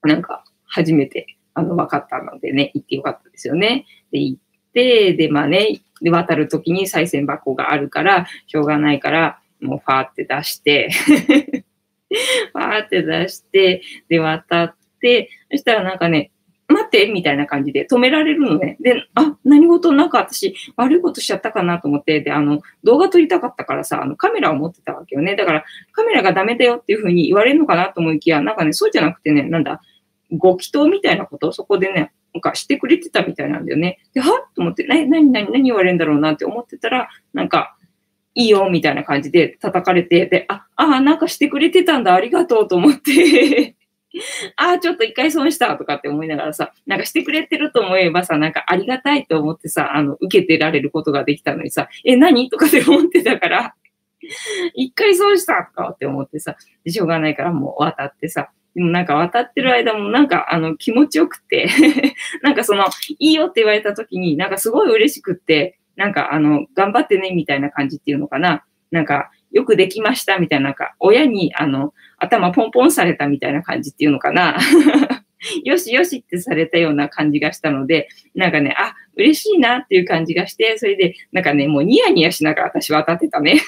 [0.04, 3.86] なんか初めてあの分かったのでね、行ってよかったですよね。
[4.12, 4.41] で、行っ
[4.74, 10.89] て、で、まあね、で、渡るときに再銭箱があるから、しょうがないから、もうファーって出して
[12.54, 16.32] ファーって出して、で、渡って、そしたらなんかね、
[16.69, 18.77] 待ってみたいな感じで止められるのね。
[18.79, 25.36] で、あ、何事なんか私悪いことしちゃったかなと思って、で、あの、動画撮りたかったからさ、あの、カメラを持ってたわけよね。
[25.36, 29.82] だから、カメラがダメだよっていうふうに言われるのかなと思いきや、なんかね、そうじゃなくてね、なんだ、
[30.32, 33.97] ご祈祷みたいなことをそこでね、なんかしてくれてたみたいなんだよね。
[34.13, 34.53] で、はっ？
[34.53, 37.75] と思って、な、なになに何言われるんだろうなって思ってたら、なんか、
[38.36, 43.75] いいよみたいな感じで叩かれて、で、あ、あ、なんかしてくれてたんだ、ありがとうと思って
[44.58, 53.76] ああ、ちょっと一回損したとかって思いながらさ、なんかしてくれてると思えばさ、なんかありがたいと思ってさ、あの、受けてられることができたのにさ、え、何とかって思ってたから、
[54.76, 61.67] 一回損したとかって思ってさ、しょうがないからもう渡ってさ、でもなんか渡ってる間もなんかあの気持ちよくて
[62.43, 62.86] なんかその、
[63.19, 68.63] いいよって言われた時になんかすごい嬉しくって、なんかあの、頑張ってねみたいな感じっていうのかな。
[68.91, 74.58] なんか、よくできましたみたいな、なんか、親にあの、頭ポンポンされたみたいな感じっていうのかな。
[75.63, 83.62] よしよしってされたような感じがしたので、なんかね、あ、嬉しいなっていう感じがして、それで、なんかね、もうニヤニヤしながら私渡ってたね。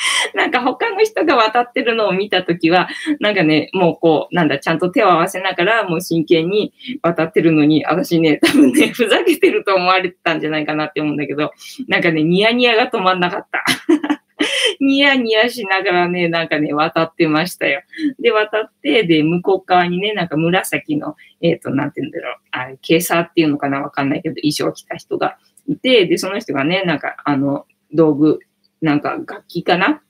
[0.34, 2.88] なんか他の人が渡ってるのを見たときは、
[3.20, 11.52] なんかね、もうこう、なんだ、ちゃんと手を合わせながら、もう真剣に渡ってるのに、私ね、多分ね、ふざけてると思われてたんじゃないかなって思うんだけど、
[11.88, 13.62] なんかね、ニヤニヤが止まんなかった。
[14.80, 17.82] ニヤニヤしながらね、なんかね、渡ってましたよ。
[18.18, 28.40] で、渡って、で、向こう側にね、なんか紫の、えっ、ー、と、なんて言うんだろう、あれ、警察っていうのかなわかんないけど、衣装着た人がいて、で、その人がね、なんか、あの、道具、
[28.80, 30.02] なんか楽器かな？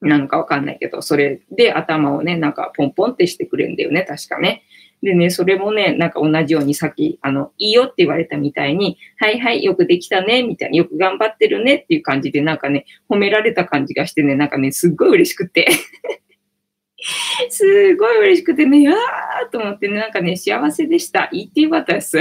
[0.00, 4.62] なのかわかんないけど、それで頭をね、なんかポンポンってしてくれるんだよね、確かね。
[5.02, 15.68] でね、それもね、なんか同じようにさっき、あの、いいよって言われたみたいに、はいはい、よくできたね、みたいに、よく頑張ってるねっていう感じで、なんかね、褒められた感じがしてね、なんかね、すっごい嬉しくて
[17.50, 21.28] すごい嬉しくてね、やーと思ってね、なんかね、幸せでした。
[21.32, 22.18] 言ってよかったです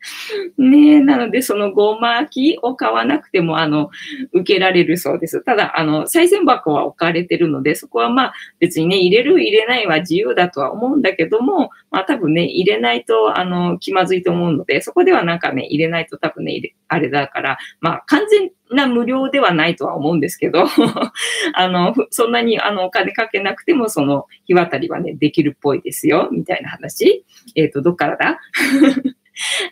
[0.58, 3.90] ねえ、なので、そのごまきを買わなくても、あの、
[4.32, 5.42] 受けられるそうです。
[5.42, 20.66] ただ、あの、再銭箱は置かれてるので、そこはまあ、別にね、入れる、入れないは自由だとは思うんだけども、まあ、多分ね、入れないと、あの、気まずいと思うので、そこではなんかね、入れないと多分ね、あれだから、まあ、完全な無料ではないとは思うんですけど、
[21.54, 27.24] あの、そんなにあのお金かけなくても、その日渡りはね、できるっぽいですよ、みたいな話。
[27.54, 28.38] えっ、ー、と、どっからだ？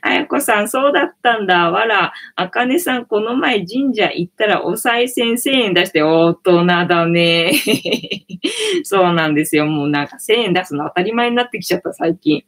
[0.01, 1.71] あやこさん、そうだったんだ。
[1.71, 2.13] わら。
[2.37, 7.53] あかねさん、この前神社行ったらお賽銭1000円出して大人だね。
[8.85, 9.67] そうなんですよ。
[9.67, 12.45] もうなんか1000円出すの当たり前になってきちゃった、最近。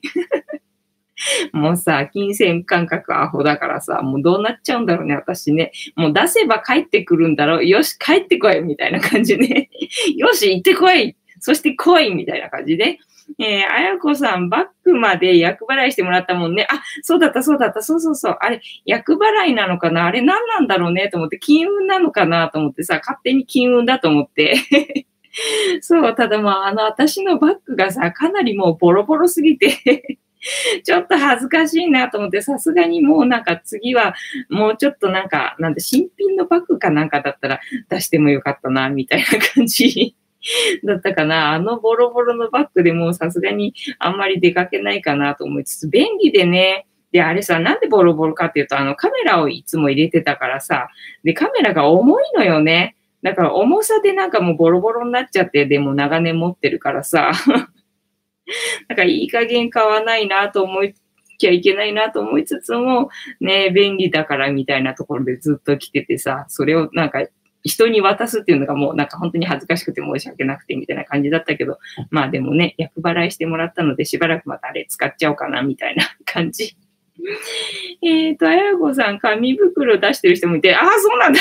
[1.53, 5.73] もうさ、金銭感覚アホだからさ、もうどうなっちゃうんだろうね、私ね。
[5.97, 7.67] もう出せば帰ってくるんだろう。
[7.67, 9.71] よし、帰ってこいみたいな感じね。
[10.17, 12.99] よし、行ってこいそして来いみたいな感じで。
[13.39, 16.67] えー、あやこさん、バックまで役払いしてもらったもんね。
[16.71, 18.39] あ、そうだった、そうだった、そうそうそう。
[18.41, 20.07] あれ、役払いなのかな？
[20.07, 21.09] あれ何なんだろうね？
[21.09, 22.49] と思って、金運なのかな？
[22.49, 24.57] と思ってさ、勝手に金運だと思って。
[25.83, 30.19] そう、ただまあ、あの、私のバッグがさ、かなりもうボロボロすぎて
[30.85, 34.15] ちょっと恥ずかしいなと思って、さすがにもうなんか次は、
[34.49, 40.17] もうちょっとなんか、なんで新品のバッグかなんかだったら出してもよかったな、みたいな感じ
[40.85, 41.53] だったかな。
[41.53, 50.89] あのボロボロのバッグでもうさすがにあんまり出かけないかなと思いつつ、便利でね、で、あれさ、なんでボロボロかっていうと、あの、カメラをいつも入れてたからさ、
[51.25, 52.97] で、カメラが重いのよね。
[53.23, 57.33] だから重さでなんかもうボロボロになっちゃって、でも長年持ってるからさ、
[58.89, 60.95] なんかいい加減買わないなと思い
[61.39, 63.09] きゃいけないなと思いつつも、
[63.41, 67.27] ね、便利だからみたいなところでずっと来ててさ、それをなんか
[67.65, 71.79] 人に渡すっていうのがもうなんか本当に恥ずかしくて申し訳なくてみたいな感じだったけど、
[72.11, 76.77] まあでもね、役払いしてもらったのでしばらくまたあれ使っちゃおうかなみたいな感じ。
[78.03, 81.41] えっと、あやこさん、紙袋出してる人もいて、ああ、そうなんだ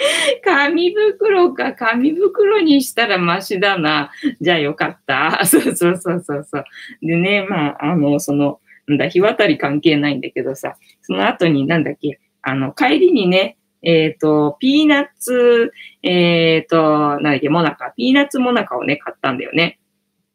[0.44, 4.10] 紙袋か、紙袋にしたらマシだな。
[4.40, 5.44] じゃあよかった。
[5.44, 6.64] そうそうそうそうそう。
[7.02, 19.78] でね、まあ、あの、その、なんだ、日渡り関係ないんだけどさ、その後になんだっけ、あの、帰りにね、えっ、ー、と、ピーナッツ、えっ、ー、と、なんだっけ、モナカ、ピーナッツモナカをね、買ったんだよね。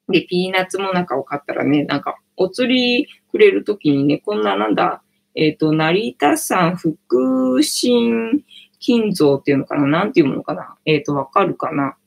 [0.09, 5.03] で、ピーナッツモナカを買ったらね、なんか、お釣りくれるときにね、こんな、なんだ、
[5.35, 8.43] えっ、ー、と、成田山福神
[8.79, 9.87] 金像っていうのかな？
[9.87, 10.75] なんていうものかな？
[10.85, 11.97] えっ、と、わかるかな？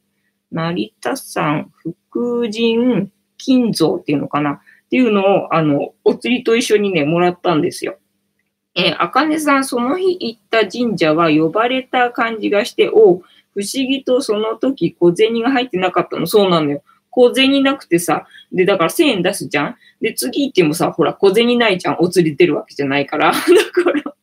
[0.51, 4.53] 成田山福神金像っていうのかな？
[4.53, 7.99] っていうのを、あの、お釣りと一緒にね、もらったんですよ。
[8.79, 13.23] え、あかねさん、その日行った神社は呼ばれた感じがして、お
[13.55, 16.29] 不思議とその時小銭が入ってなかったの。
[16.29, 16.83] そうなのよ。
[17.11, 21.97] 小銭なくてさ、で、だから1000円出すじゃんで、次行ってもさ、ほら、小銭ないじゃん。
[21.99, 23.33] お釣り出るわけじゃないから。
[23.35, 24.15] だから、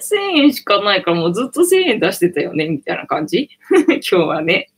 [0.00, 3.48] 1000円しかないからもうずっと1000円出してたよね、みたいな感じ
[3.88, 4.70] 今日はね。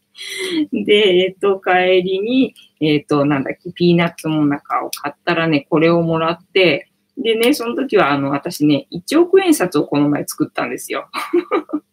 [0.72, 11.09] で、えっ、と、帰りに、えっ、と、なんだっけ、ピーナッツもなかを買ったらね、これをもらって、でね、その時は、あの、私ね、1億円札をこの前作ったんですよ。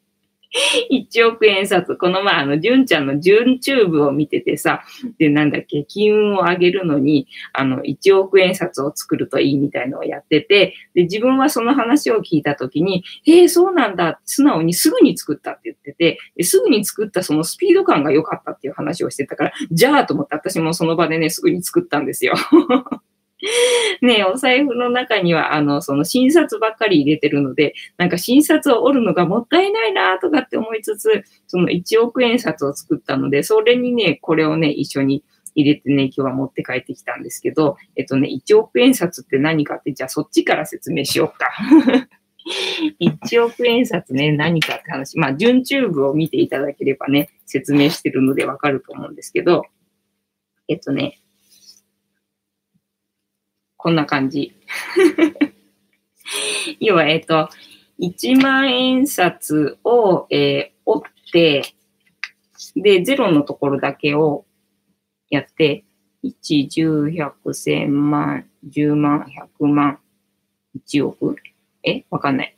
[0.92, 1.96] 1億円札。
[1.96, 4.84] この前、あの、純ちゃんの純チューブを見ててさ、
[5.18, 22.34] で、なんだっけ、金運を上げるのに、あの、1億円札を作るといいみたいのをやってて、で、自分はその話を聞いたときに、え、そうなんだ、素直にすぐに作ったって言ってて、ですぐに作ったそのスピード感が良かったっていう話をしてたから、じゃあと思って私もその場でね、すぐに作ったんですよ。
[24.02, 35.24] ねお財布の中には、あの、その新札ばっかり入れてるので、なんか新札を折るのがもったいないなとかって思いつつ、その1億円札を作ったので、それにね、これをね、一緒に
[35.56, 41.50] 入れてね、今日は持って帰ってきたんですけど、えっとね、1億円札って何かって、じゃあそっちから説明しようか。
[43.00, 45.18] 1億円札ね、何かって話。
[45.18, 49.66] まあ、準チューブを見ていただければね、説明してるのでわかると思うんですけど、
[50.68, 51.20] えっとね、
[53.82, 54.54] こんな感じ。
[56.80, 57.50] 要は、えっ、ー、と、
[58.00, 61.64] 1万円札を、えー、折って、
[62.76, 64.46] で、0のところだけを
[65.32, 65.84] やって、
[66.24, 69.26] 1、10、100、1000万、10万、
[69.60, 70.00] 100万、
[70.78, 71.36] 1億？
[71.84, 72.06] え？
[72.12, 72.56] わかんない。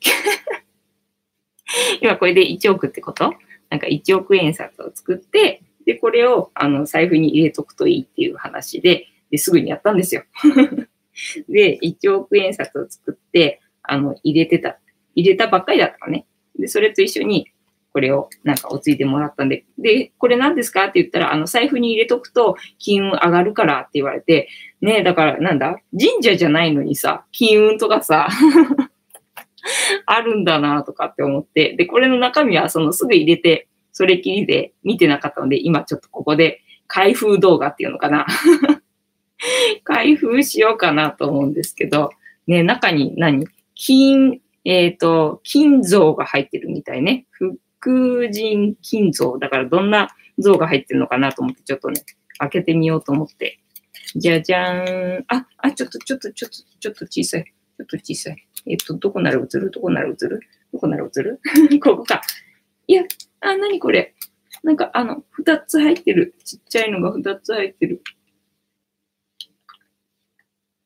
[2.01, 3.33] 今これで1億ってこと？
[3.69, 10.25] なんか1億円札を作って、で、これをあの財布に入れとくといいっていう話で、ですぐにやったんですよ。
[11.49, 14.80] で、1億円札を作って、あの、入れてた。
[15.15, 16.26] 入れたばっかりだったのね。
[16.58, 17.49] で、それと一緒に、
[17.91, 20.86] これをなんかおついてもらったんで、で、これ何ですか？
[20.86, 24.47] って言ったら、あの、財布に入れとくと金運上がるからって言われて、
[24.82, 25.78] ねえだからなんだ？
[25.91, 28.28] 神社じゃないのにさ、金運とかさ、
[30.08, 38.26] あるんだなとかって思って、で、これの中身はそのすぐ入れて、それきりで見てなかったので、今ちょっとここで開封動画っていうのかな。
[39.84, 42.12] 開封しようかなと思うんですけど、
[42.47, 43.47] ね、中に何？
[43.75, 47.25] 金、えっ、ー、と、金像が入ってるみたいね。
[47.32, 49.38] 福神金像。
[49.39, 52.01] だからどんな像が入ってるのかなと思って、ちょっとね、
[52.38, 53.60] 開けてみようと思って。
[54.15, 55.25] じゃじゃーん。
[55.27, 57.45] あ、あ、ちょっと、ちょっと、ちょっと、ちょっと小さい。
[57.45, 58.47] ちょっと小さい。
[58.67, 59.71] えっ、と、どこなら映る？
[59.71, 60.39] どこなら映る？
[60.71, 61.39] どこなら映る？
[61.82, 62.21] ここか。
[62.88, 63.03] いや、
[63.41, 64.13] あ、なにこれ？
[64.63, 66.36] なんか、あの、二つ入ってる。
[66.45, 68.01] ちっちゃいのが二つ入ってる。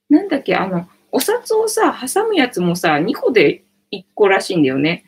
[0.09, 5.05] なんだっけ、あの、お札をさ、挟むやつもさ、2個で1個らしいんだよね。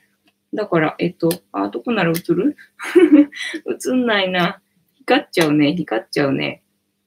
[0.54, 2.56] だから、えっと、あ、どこなら映る？
[3.88, 4.62] 映んないな。
[5.00, 5.74] 光っちゃうね。
[5.74, 6.64] 光っちゃうね。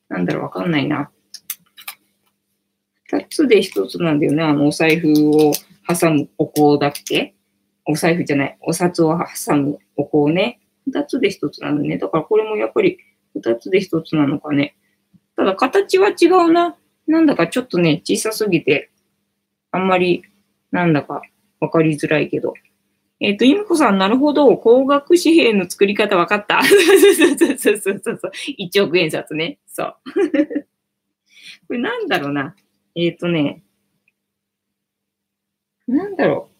[0.08, 1.10] なんだろう、わかんないな。
[3.10, 4.42] 2つで1つなんだよね。
[4.42, 5.52] あの、お財布を
[5.86, 7.34] 挟むお香だっけ？
[7.84, 8.58] お財布じゃない。
[8.62, 10.60] お札を挟むお香ね。
[10.88, 11.98] 2つで1つなのね。
[11.98, 12.98] だからこれもやっぱり
[13.36, 14.76] 2つで1つなのかね。
[15.36, 16.76] ただ形は違うな。
[17.06, 18.90] なんだかちょっとね、小さすぎて、
[19.70, 20.24] あんまり、
[20.70, 21.22] なんだか
[21.60, 22.54] わかりづらいけど。
[23.20, 24.56] えっ、ー、と、イムコさん、なるほど。
[24.56, 26.62] 高額紙幣の作り方わかった。
[26.64, 26.80] そう
[27.36, 28.32] そうそうそうそう。
[28.58, 29.58] 1億円札ね。
[29.66, 29.96] そう。
[31.68, 32.56] これなんだろうな。
[32.94, 33.62] えっ、ー、とね、
[35.86, 36.52] なんだろう。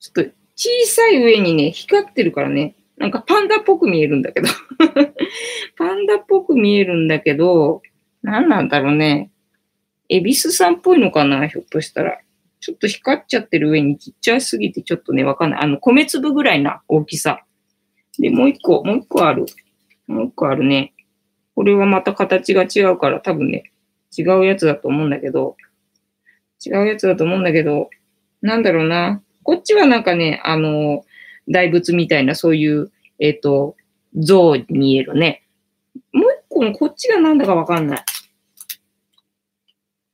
[0.00, 4.48] ちょっと小さい上にね、光ってるからね、なんかパンダっぽく見えるんだけど。
[5.76, 7.82] パンダっぽく見えるんだけど、
[8.22, 9.30] 何なんだろうね。
[10.08, 12.18] エビスさんっぽいのかなひょっとしたら。
[12.60, 15.60] ちょっと光っちゃってる上にちっちゃすぎてちょっとね、わかんない。
[15.60, 17.44] あの、米粒ぐらいな大きさ。
[18.18, 19.44] で、もう一個、もう一個ある。
[20.06, 20.94] もう一個あるね。
[21.54, 23.72] これはまた形が違うから多分ね、
[24.16, 25.56] 違うやつだと思うんだけど、
[26.64, 27.90] 違うやつだと思うんだけど、
[28.40, 29.22] なんだろうな。
[29.42, 31.04] こっちはなんかね、あの、
[31.48, 33.76] 大仏みたいなそういう、えっ、ー、と、
[34.16, 35.44] 像に見えるね。
[36.12, 38.04] もう一個のこっちがなんだかわかんない。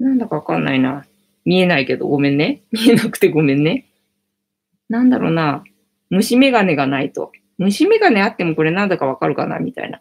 [0.00, 1.04] なんだかわかんないな。
[1.44, 2.62] 見えないけどごめんね。
[2.72, 3.86] 見えなくてごめんね。
[4.88, 5.62] なんだろうな。
[6.08, 7.30] 虫眼鏡がないと。
[7.58, 9.58] 虫眼鏡あってもこれなんだかわかるかな？
[9.58, 10.00] みたいな。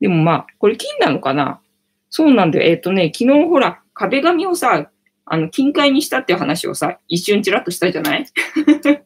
[0.00, 1.60] でもまあ、これ金なのかな？
[2.10, 2.70] そうなんだよ。
[2.70, 4.88] えっ、ー、とね、昨日ほら、壁紙をさ、
[5.26, 8.26] あの、金塊にしたっていう話をさ、一瞬ちらっとしたじゃない？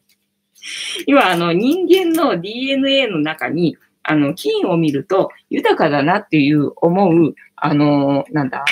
[1.07, 8.63] 要は、あの、人間の DNA の中に、あの、金を見ると豊かだなっていう思う、あの、なんだ、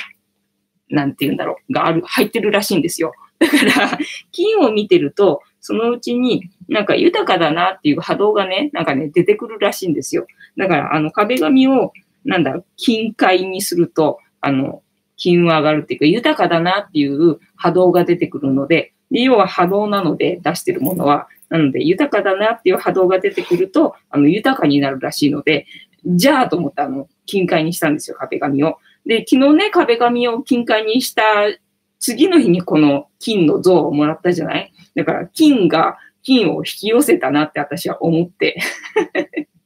[0.92, 3.14] なんて言うんだろう、がある、入ってるらしいんですよ。
[3.40, 3.98] だから、
[4.32, 10.28] 金を見てると、そのうちになんか豊かだなっていう波動がね、なんかね、出てくるらしいんですよ。
[10.58, 11.92] だから、あの、壁紙を、
[12.26, 14.84] なんだ、金塊にすると、あの、
[15.18, 25.68] 金は上がるっていうか、豊かだなっていう波動が出てくるので、で要は波動なので出してるものは、なので豊かだなっていう波動が出てくると、あの、豊かになるらしいので、
[26.06, 28.78] じゃあと思ったあの、金塊にしたんですよ、壁紙を。
[29.06, 31.24] で、昨日ね、壁紙を金塊にした
[32.00, 34.72] 次の日にこの金の像をもらったじゃない？
[34.96, 38.60] だから金が金を引き寄せたなって私は思って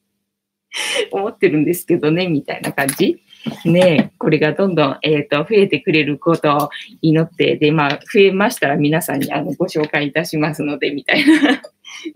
[1.11, 3.21] 思ってるんですけどね、みたいな感じ。
[3.63, 6.69] ねこれがどんどん、えっ、ー、と、増えてくれることを
[7.01, 11.61] 祈って、で、まあ、増えましたら皆さんにあのご紹介いたしますので、みたいな。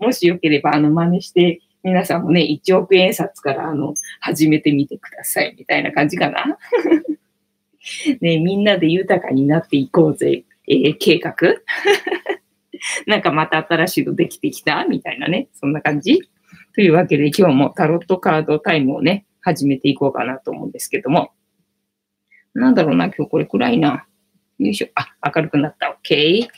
[0.00, 6.58] もしよければ、あの、真似して、皆さんもね、1億円札から、あの、始めてみてください、みたいな感じかな。
[8.20, 11.34] ねみんなで豊かになっていこうぜ、えー、計画
[13.06, 14.84] なんかまた新しいのできてきた？
[14.86, 16.20] みたいなね、そんな感じ
[16.74, 21.32] というわけで今日もタロットカードタイムをね、始めていこうかなと思うんですけども。
[22.54, 24.06] なんだろうな、今日これ暗いな。
[24.58, 24.88] よいしょ。
[24.94, 25.96] あ、明るくなった。
[26.02, 26.48] OK。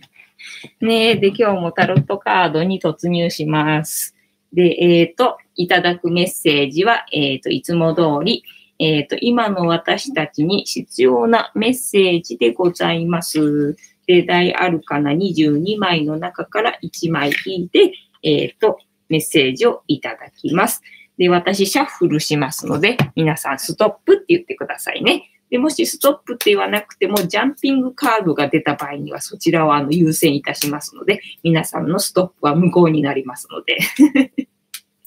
[0.80, 4.16] ねえ、で、今日もタロットカードに突入します。
[4.52, 8.42] で、えっ、ー、と、いただくメッセージは、えっ、ー、と、いつも通り、
[8.78, 13.76] えっ、ー、と、今の私たちに必要なメッセージでございます。
[14.06, 20.82] で、大アルカナ22枚の中から1枚引いて、えっ、と、メッセージをいただきます。
[21.18, 25.30] で、私、シャッフルしますので、皆さん、ストップって言ってくださいね。
[25.50, 33.78] で、もしストップって言わなくても、ジャンピングカードが出た場合には、そちらをあの優先いたしますので、皆さんのストップは無効になりますので。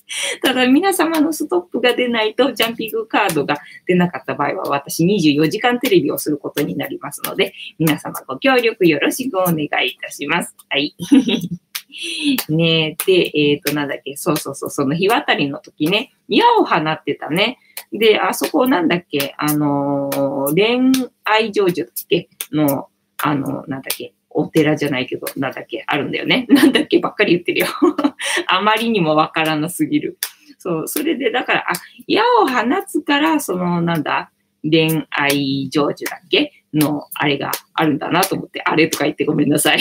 [0.41, 10.55] ただ、皆様のストップが出ないと、ジャンピングカードが出なかった場合は、私24時間テレビをすることになりますので、皆様ご協力よろしくお願いいたします。
[10.69, 10.95] はい。
[12.49, 17.57] ねえで、えっ、ー、と、なんだっけ、そうそうそう、その日渡りの時ね、矢を放ってたね。
[17.91, 22.29] で、あそこなんだっけ、あのー、恋愛成就だっけ？
[22.51, 26.45] の、あのー、なんだっけ、お寺じゃないけど、なんだっけ、あるんだよね。
[26.49, 27.67] なんだっけばっかり言ってるよ。
[28.47, 30.19] あまりにもわからなすぎる。
[30.59, 31.73] そう、それで、だから、あ、
[32.07, 34.31] 矢を放つから、その、なんだ、
[34.61, 36.51] 恋愛成就だっけ？
[36.73, 39.79] の、あれがあるんだなと思って、あれとか言ってごめんなさい。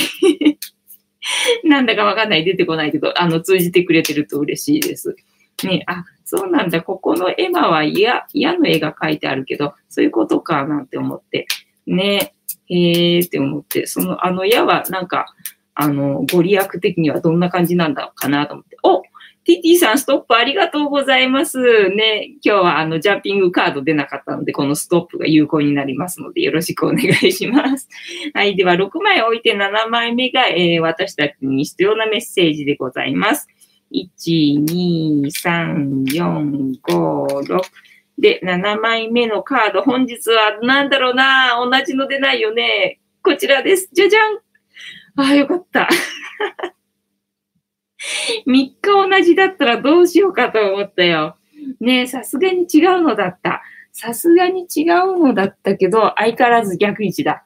[1.65, 5.17] なんだかわかんない、出てこないけど、あの、通じてくれてると嬉しいです。
[5.65, 11.47] ね、あ、そうなんだ、ここの絵馬は嫌、の絵が描いてあるけど、そういうことかなんて思って、
[11.87, 12.35] ね、
[12.69, 15.27] へえーって思って、その、あの矢はなんか、
[15.75, 19.03] あの、ご利益的にはどんな感じなんだろうかなと思って、お
[19.47, 21.89] ティティさん、ストップありがとうございます。
[21.91, 27.89] ね、今日はあの、ジャンピングカード出なかったので、このストップが有効になりますので、よろしくお願いします。
[28.35, 28.57] はい。
[28.57, 33.47] では、6枚置いて7枚目が、えー、私たちに必要なメッセージでございます。
[33.93, 37.61] 1、2、3、4、5、6。
[38.19, 43.01] で、7枚目のカード、本日は何だろうな同じの出ないよね。
[43.23, 43.91] こちらです。
[43.93, 44.37] じゃじゃん
[45.17, 45.89] ああ、よかった。
[48.47, 51.37] 3日同じだったらどうしようかと思ったよ。
[51.81, 53.63] ねえ、さすがに違うのだった。
[53.93, 57.45] さすがに違うのだったけど、相変わらず逆位置だ。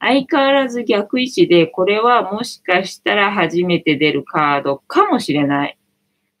[0.00, 5.78] 相変わらず逆位置で、これはもしかしたら初めて出るカードかもしれない。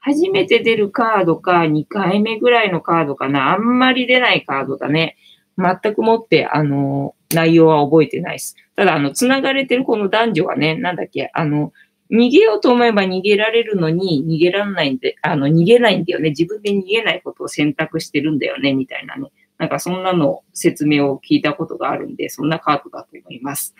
[0.04, 3.54] 初めて出るカードか、2回目ぐらいのカードかな。
[3.54, 5.16] あんまり出ないカードだね。
[5.56, 8.56] 全くもって、あの、内容は覚えてないです。
[8.74, 11.72] ただ、あの、繋がれてるこの男女がね、なんだっけ、あの、
[12.10, 16.30] 逃げようと思えば逃げられるのに、逃げらんないんで、あの、逃げないんだよね。
[16.30, 19.30] 自分で逃げないことを選択してるんだよね、みたいなね。
[19.56, 23.74] なんかそんなの説明を聞いたことがあるんで、そんなカードだと思います。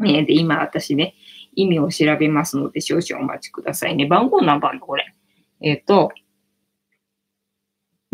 [0.00, 1.14] ね、 で、今私ね、
[1.56, 4.06] 意味を調べますので、少々お待ちくださいね。
[4.06, 5.04] 番号何番だ、これ？
[5.60, 6.12] えっ、ー、と、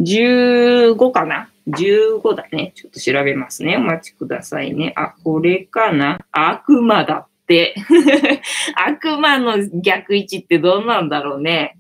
[0.01, 2.72] 15かな ?15 だね。
[2.74, 3.76] ちょっと調べますね。
[3.76, 4.95] お待ちくださいね。
[4.97, 6.18] あ、これかな？
[6.30, 7.74] 悪魔だって。
[8.74, 11.76] 悪魔の逆位置ってどうなんだろうね。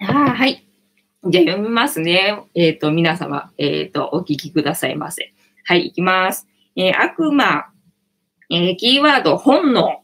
[0.00, 0.66] あはい。
[1.26, 2.42] じゃあ読みますね。
[2.54, 5.34] えっ、ー、と、皆様、えっ、ー、と、お聞きくださいませ。
[5.64, 6.48] はい、いきます。
[6.76, 7.69] えー、悪魔、
[8.50, 10.02] えキーワード、本能、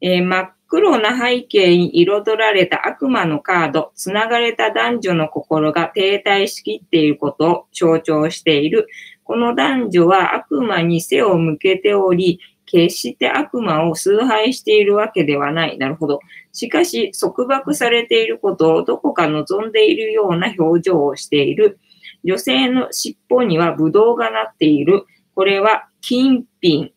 [0.00, 8.86] え真っ黒な背景に彩られた悪魔のカード、つながれた男女の心が停滞しきっていることを象徴している
[9.30, 15.78] この男女は悪魔に背を向けており、決して悪魔を崇拝しているわけではない。
[15.78, 16.18] なるほど。
[16.50, 21.78] しかし、束縛されていることをどこか望んでいるような表情をしている。
[22.24, 25.04] 女性の尻尾にはブドウがなっている。
[25.36, 26.90] これは金品。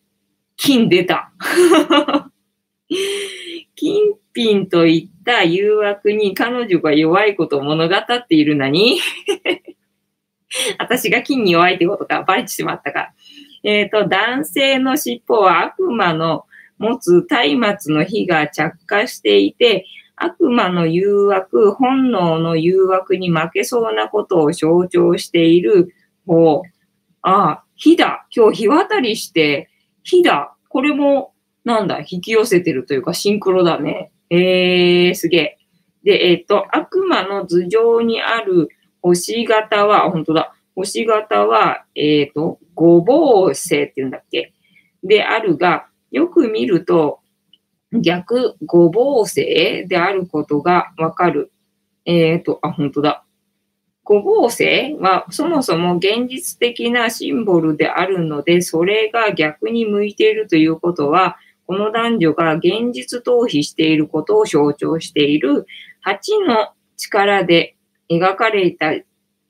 [0.56, 1.32] 金出た。
[3.76, 9.00] 金品といった誘惑に彼女が弱いことを物語っているのに
[10.78, 13.12] 私が金に弱いってことがバレてしまったか。
[13.62, 16.44] えっ、ー、と、男性の尻尾は悪魔の
[16.78, 17.26] 持つ
[17.56, 19.86] 松明の火が着火していて、
[20.16, 25.92] 悪魔の誘惑、本能の誘惑に負けそうなことを象徴している
[26.26, 26.62] 方。
[27.22, 28.26] ああ、火だ。
[28.34, 29.70] 今日日渡りして、
[30.04, 30.54] 火だ。
[30.68, 31.32] これも、
[31.64, 34.12] なんだ、引き寄せてるというかシンクロだね。
[34.30, 35.58] えー、すげえ。
[36.04, 38.68] で、えっ、ー、と、悪魔の頭上にある
[39.00, 40.54] 星型は、本当だ。
[40.74, 44.52] 星型は、えっ、ー、と、五芒星って言うんだっけ
[45.02, 47.20] であるが、よく見ると、
[47.92, 51.52] 逆五芒星であることがわかる。
[52.04, 53.23] えっ、ー、と、あ、本当だ。
[54.04, 65.66] 五芒星はそもそも現実的なシンボルであるので、それが逆に向いているということは、この男女が現実逃避していることを象徴している
[66.04, 67.76] 8の力で
[68.10, 68.92] 描かれた、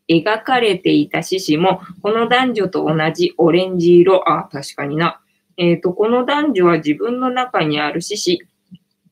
[0.09, 5.21] 描かれていた獅子も、この男女と同じオレンジ色、あ、確かにな。
[5.57, 8.47] えっ、ー、と、この男女は自分の中にある獅子、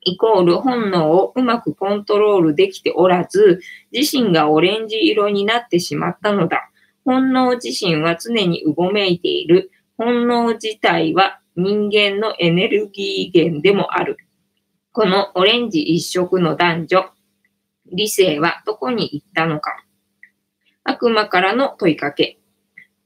[0.05, 3.61] イコール本能をうまくコントロールできておらず、
[3.93, 6.71] 自身がオレンジ色になってしまったのだ。
[7.05, 9.71] 本能自身は常にうごめいている。
[9.97, 14.17] 本能自体は人間のエネルギー源でもある。
[14.93, 17.11] このオレンジ一色の男女、
[17.93, 19.85] 理性はどこに行ったのか。
[20.85, 22.39] 悪魔からの問いかけ。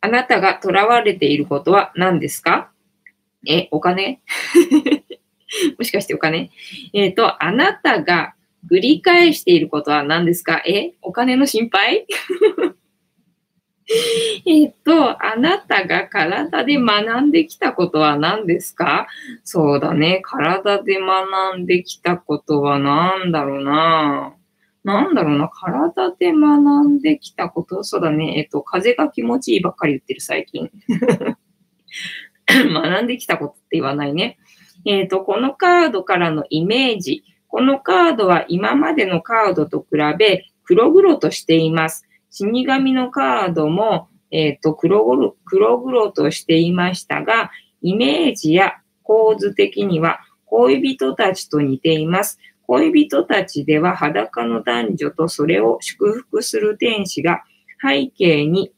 [0.01, 2.71] あなたが囚われていることは何ですか？
[3.47, 4.21] え、お金？
[5.79, 6.51] もしかしてお金
[6.93, 8.35] えっ、ー、と、あなたが
[8.71, 10.63] 繰り返していることは何ですか？
[10.67, 12.07] え、お金の心配？
[14.45, 19.07] えっと、あなたが体で学んできたことは何ですか？
[19.45, 20.21] そうだね。
[20.25, 24.35] 体で学んできたことは何だろうな？
[24.83, 30.71] なんだろうな、体で学んできたこと、そうだね、えっと、風が気持ちいいばっかり言ってる最近。
[32.47, 34.39] 学んできたことって言わないね。
[34.87, 37.25] えっ、と、このカードからのイメージ。
[37.49, 42.07] このカードは今までのカードと比べ黒々としています。
[42.31, 47.51] 死神のカードも、えっ、と黒々、黒々としていましたが、
[47.83, 52.39] イメージや構図的には恋人たちと似ています。
[52.67, 57.43] 恋人たちでは裸の男女とそれを祝福する天使が
[57.81, 58.73] 背景に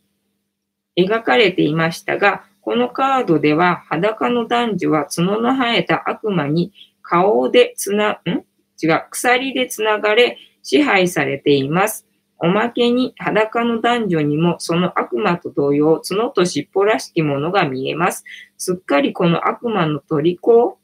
[0.97, 8.45] 描かれていましたが、このカードでは裸の男女は角の生えた悪魔に顔でつな、ん？
[8.83, 12.07] 違う、鎖でつながれ支配されています。
[12.37, 18.25] おまけに裸の男女にもその悪魔と同様角と尻尾らしきものが見えます。
[18.59, 20.79] すっかりこの悪魔の虜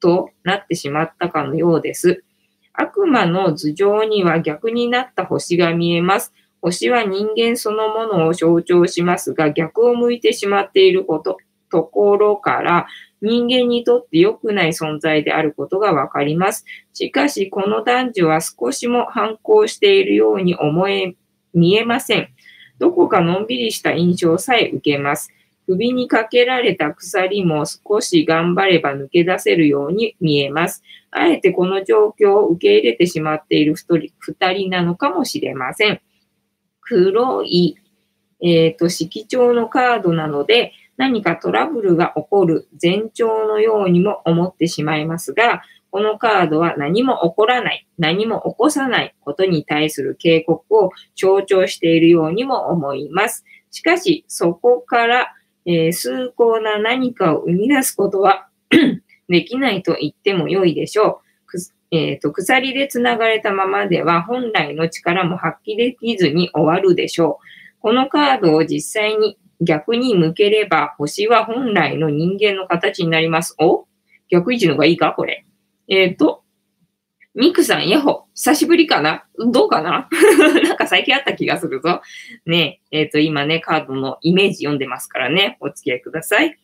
[0.00, 2.22] となってしまったかのようです。
[2.74, 6.34] 悪魔の頭上には逆になった星が見えます。
[6.64, 11.36] 星は人間そのものを象徴しますが、逆を向いてしまっていること、
[11.70, 12.86] ところから、
[13.20, 16.64] 人間にとって良くない存在であることがわかります。
[16.94, 21.14] しかし、この男女は少しも反抗しているように思え、
[21.52, 22.28] 見えません。
[22.78, 25.30] どこかのんびりした印象さえ受けます。
[25.66, 30.82] 首にかけられた鎖も少し頑張れば抜け出せるように見えます。
[31.10, 36.00] あえてこの状況を受け入れてしまっている二人なのかもしれません。
[36.84, 37.76] 黒い、
[38.40, 53.44] えっ、と、色調のカードなので、何かトラブルが起こる前兆のようにも思ってしまいますが、このカードは何も起こらない、何も起こさないことに対する警告を象徴しているようにも思います。
[53.70, 55.34] しかし、そこから、
[55.66, 58.48] えー、崇高な何かを生み出すことは
[59.28, 61.23] できないと言っても良いでしょう。
[61.90, 67.80] えーと、鎖で繋がれたままでは本来の力も発揮できずに終わるでしょう。
[67.80, 73.54] このカードを実際に逆に向ければ星は本来の人間の形になります。
[73.60, 73.86] お？
[74.30, 75.12] 逆位置の方がいいか？
[75.12, 75.44] これ。
[75.88, 76.42] えっ、ー、と、
[77.34, 79.24] ミクさん、ヤホ、久しぶりかな？
[79.52, 80.08] どうかな？
[80.64, 82.00] なんか最近あった気がするぞ。
[82.46, 86.56] ねえ、っ、ー、と、今ね、カードのイメージ読んでますからね、お付き合いください。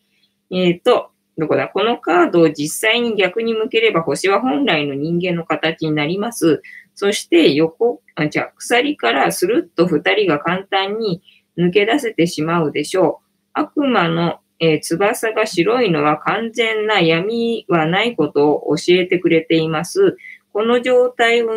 [0.49, 1.11] えっ、ー、と、
[1.41, 6.61] どこだこのカードを実際に逆に向ければ星は本来の人間の形になります。
[6.93, 11.23] そして横、あじゃ鎖からスルッと二人が簡単に
[11.57, 13.49] 抜け出せてしまうでしょう。
[13.53, 20.17] 悪魔のえー、翼が白いのは完全な闇はないことを教えてくれています。
[20.53, 21.49] この状態を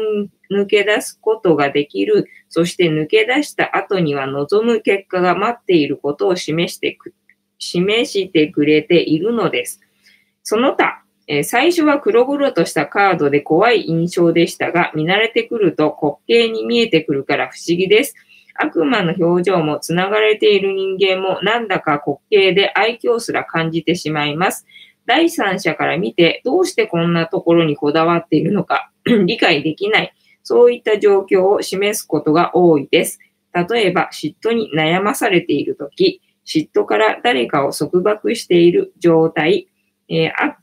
[0.51, 7.13] 抜け出すことができる、そして抜け出した後には望む結果が待っていることを示してく
[7.65, 9.81] 示してくれているのです。
[10.43, 18.15] その他、え、最初は黒々としたカードで怖い印象でしたが、見慣れてくると滑稽に見えてくるから不思議です。
[18.57, 24.67] 悪魔の表情も繋がれている人間もなんだか滑稽で愛嬌すら感じてしまいます。
[25.07, 28.91] 第三者から見てどうしてこんなところにこだわっているのか
[29.27, 30.15] 理解できない。
[30.43, 33.19] そういった状況を示すことが多いです。
[33.55, 39.69] 例えば嫉妬に悩まされているとき、嫉妬から誰かを束縛している状態、
[40.09, 40.55] えー、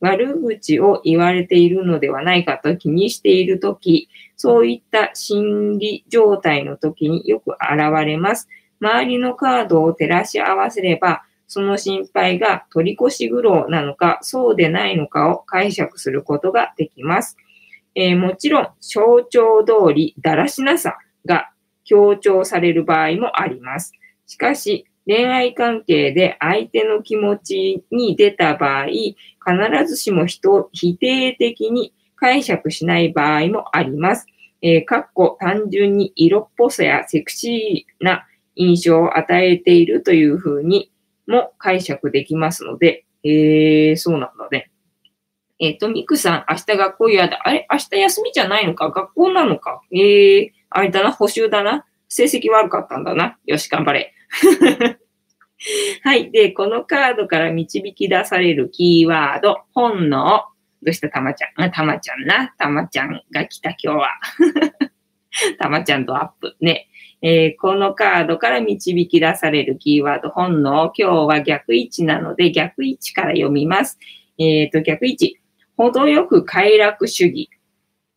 [0.00, 8.48] 悪口を言われているのではないかと気にしているとき、そういった心理状態の時によく現れます。
[8.80, 17.36] 周りのカードを照らし合わせれば、その心配が取り越し苦労なのか、そうでないのかを解釈することができます。
[17.94, 21.50] えー、もちろん、象徴通りだらしなさが
[21.84, 23.92] 強調される場合もあります。
[24.26, 29.16] しかし、恋愛関係で相手の気持ちに出た場合、必
[29.86, 34.26] ずしも人を否定的に解釈しない場合もあります。
[34.62, 38.26] えー、かっこ単純に色っぽさやセクシーな
[38.56, 40.90] 印象を与えているというふうに
[41.26, 44.70] も解釈できますので、えー、そうなんだね。
[45.60, 47.40] えっ、ー、と、ミクさん、明日学校嫌だ。
[47.44, 48.90] あれ明日休みじゃないのか？
[48.90, 49.82] 学校なのか？
[49.92, 51.12] えー、あれだな？
[51.12, 51.84] 補習だな？
[52.08, 53.38] 成績悪かったんだな？
[53.44, 54.14] よし、頑張れ。
[56.02, 56.30] はい。
[56.30, 60.42] で、このカードから導き出されるキーワード、本能。
[60.82, 61.08] どうした？
[61.08, 62.54] たまちゃん、たまちゃんな。
[62.58, 64.10] たまちゃんが来た今日は。
[65.58, 66.56] たまちゃんとアップ。
[66.60, 66.88] ね。
[67.22, 70.92] えー、このカードから導き出されるキーワード、本能。
[70.94, 73.98] 今日は逆位置なので、逆位置から読みます。
[74.38, 75.40] えっ、ー、と、逆位置。
[75.76, 77.48] 程よく快楽主義。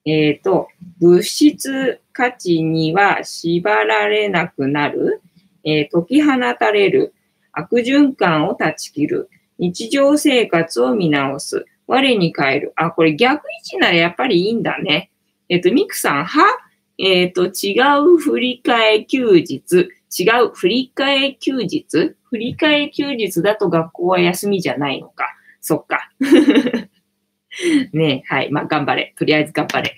[0.06, 0.68] えっ、ー、と、
[1.00, 5.22] 物質価値には縛られなくなる。
[5.70, 7.14] え解き放たれる。
[7.52, 9.30] 悪循環を断ち切る。
[9.60, 11.66] 日常生活を見直す。
[11.88, 12.74] 我に変える。
[12.76, 15.12] あ、これ逆位置ならやっぱりいいんだね。
[15.50, 16.60] えっ、と、ミクさん、は
[16.98, 19.90] えっ、と、違う振り替え休日。
[20.20, 22.16] 違う振り替え休日？
[22.30, 25.26] 振り替え休日だと学校は休みじゃないのか。
[25.60, 26.12] そっか。
[27.94, 28.52] ねはい。
[28.52, 29.14] まあ、頑張れ。
[29.18, 29.96] とりあえず頑張れ。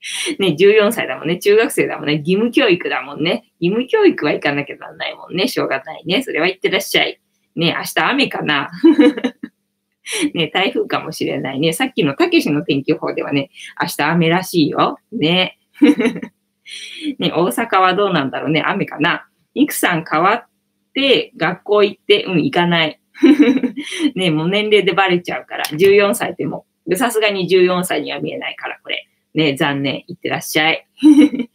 [0.38, 1.38] ね、14歳だもんね。
[1.38, 2.18] 中学生だもんね。
[2.18, 3.52] 義務教育だもんね。
[3.60, 5.46] 義務教育は行かなきゃなんないもんね。
[5.48, 6.22] しょうがないね。
[6.22, 7.20] それは行ってらっしゃい。
[7.54, 8.70] ね、明日雨かな
[10.34, 11.72] ね、台風かもしれないね。
[11.72, 14.98] さっきのたけしの天気予報ではね、明日雨らしいよ。
[15.12, 15.58] ね。
[17.18, 18.62] ね、大阪はどうなんだろうね。
[18.64, 19.26] 雨かな。
[19.54, 20.46] いくさん変わっ
[20.94, 23.00] て学校行って、うん、行かない。
[24.14, 25.64] ね、もう年齢でバレちゃうから。
[25.64, 26.64] 14歳でも。
[26.96, 29.06] さすがに14歳には見えないから、これ。
[29.34, 30.04] ね、残念。
[30.06, 30.86] いってらっしゃい。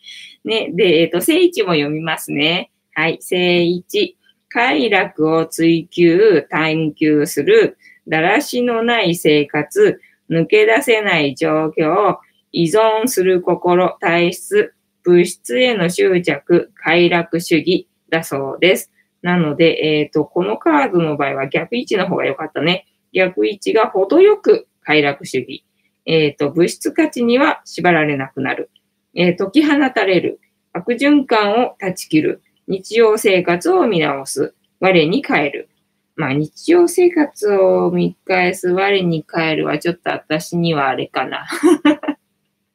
[0.45, 2.71] ね、で、えっ、ー、と、聖一も読みますね。
[2.93, 4.17] はい、聖一。
[4.49, 9.99] 快楽を追求、探求する、だらしのない生活、
[10.29, 12.19] 抜け出せない状況、
[12.53, 14.73] 依存する心、体質、
[15.03, 18.93] 物質への執着、快楽主義だそうです。
[19.21, 22.85] なので、えっ、ー、と、このカードの場合は逆位置の方が良かったね。
[23.13, 25.65] 逆位置が程よく快楽主義。
[26.05, 28.69] えっ、ー、と、物質価値には縛られなくなる。
[29.15, 30.39] えー、解き放たれる。
[30.73, 32.41] 悪循環を断ち切る。
[32.67, 34.53] 日常生活を見直す。
[34.79, 35.69] 我に変える。
[36.15, 41.45] まあ、日常生活を見返す我に変えるはちょっと私にはあれかな。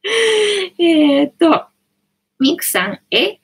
[0.78, 1.66] えっと、
[2.38, 3.40] ミクさん、え？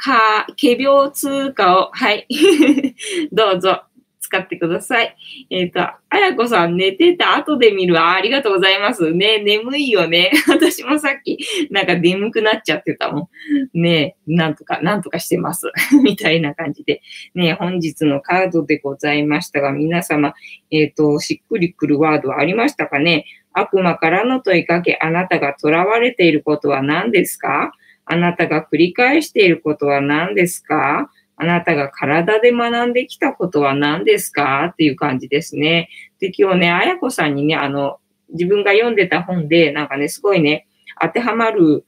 [0.00, 2.26] か、仮病通貨を、はい。
[3.32, 3.84] どうぞ。
[4.30, 5.16] 使ってください。
[5.50, 8.12] えっ、ー、と、あやこさん寝てた後で見るあ。
[8.14, 9.12] ありがとうございます。
[9.12, 10.30] ね、眠いよね。
[10.48, 11.38] 私もさっき、
[11.70, 13.28] なんか眠くなっちゃってたも
[13.74, 13.80] ん。
[13.80, 15.66] ね、なんとか、なんとかしてます。
[16.04, 17.02] みたいな感じで。
[17.34, 20.34] ね、本日のカードでございましたが、皆様、
[20.70, 23.26] えっ、ー、と、しっくりくるワードはありましたかね？
[23.52, 27.72] 悪魔からの問いかけ、あなたが囚われていることは何ですか？
[28.04, 31.10] あなたが繰り返していることは何ですか？
[31.40, 34.66] あなたが体で学んできたことは何ですか？
[34.72, 35.88] っていう感じですね。
[36.20, 37.98] で、今日ね、あやこさんにね、あの、
[38.32, 40.66] 自分が読んでた本で、なんかね、すごいね、
[41.00, 41.84] 当てはまる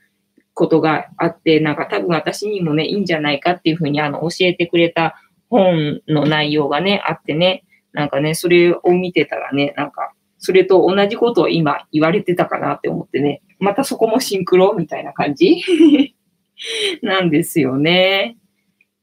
[0.54, 5.16] ことがあって、なんか多分私にもね、いいんじゃないかっていうふうに、あの、教えてくれた
[5.50, 15.62] 本の内容がね、あってね、なんかね、それを見てたらね、なんか、それと同じことを今言われてたかなって思ってね、またそこもシンクロみたいな感じ？
[17.02, 18.36] なんですよね。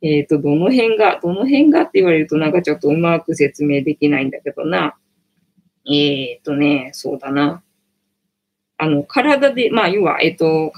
[0.02, 4.96] えっ、ー、と、どの辺が、どの辺がって言われるとなんかちょっとうまく説明できないんだけどな。
[5.86, 7.64] えっ、ー、とね、そうだな。
[8.78, 10.72] あの、体で、まあ、要は、えっ、ー、と、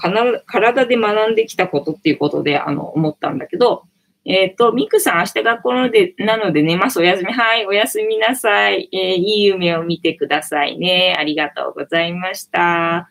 [0.46, 3.84] 体で学んできたことっていうことで、あの、思ったんだけど、
[4.24, 6.98] えっ、と、ミクさん、明日学校ので、なので寝ます。
[6.98, 7.32] おやすみ。
[7.32, 8.88] はい、おやすみなさい。
[8.92, 11.16] えー、いい夢を見てくださいね。
[11.18, 13.08] ありがとうございました。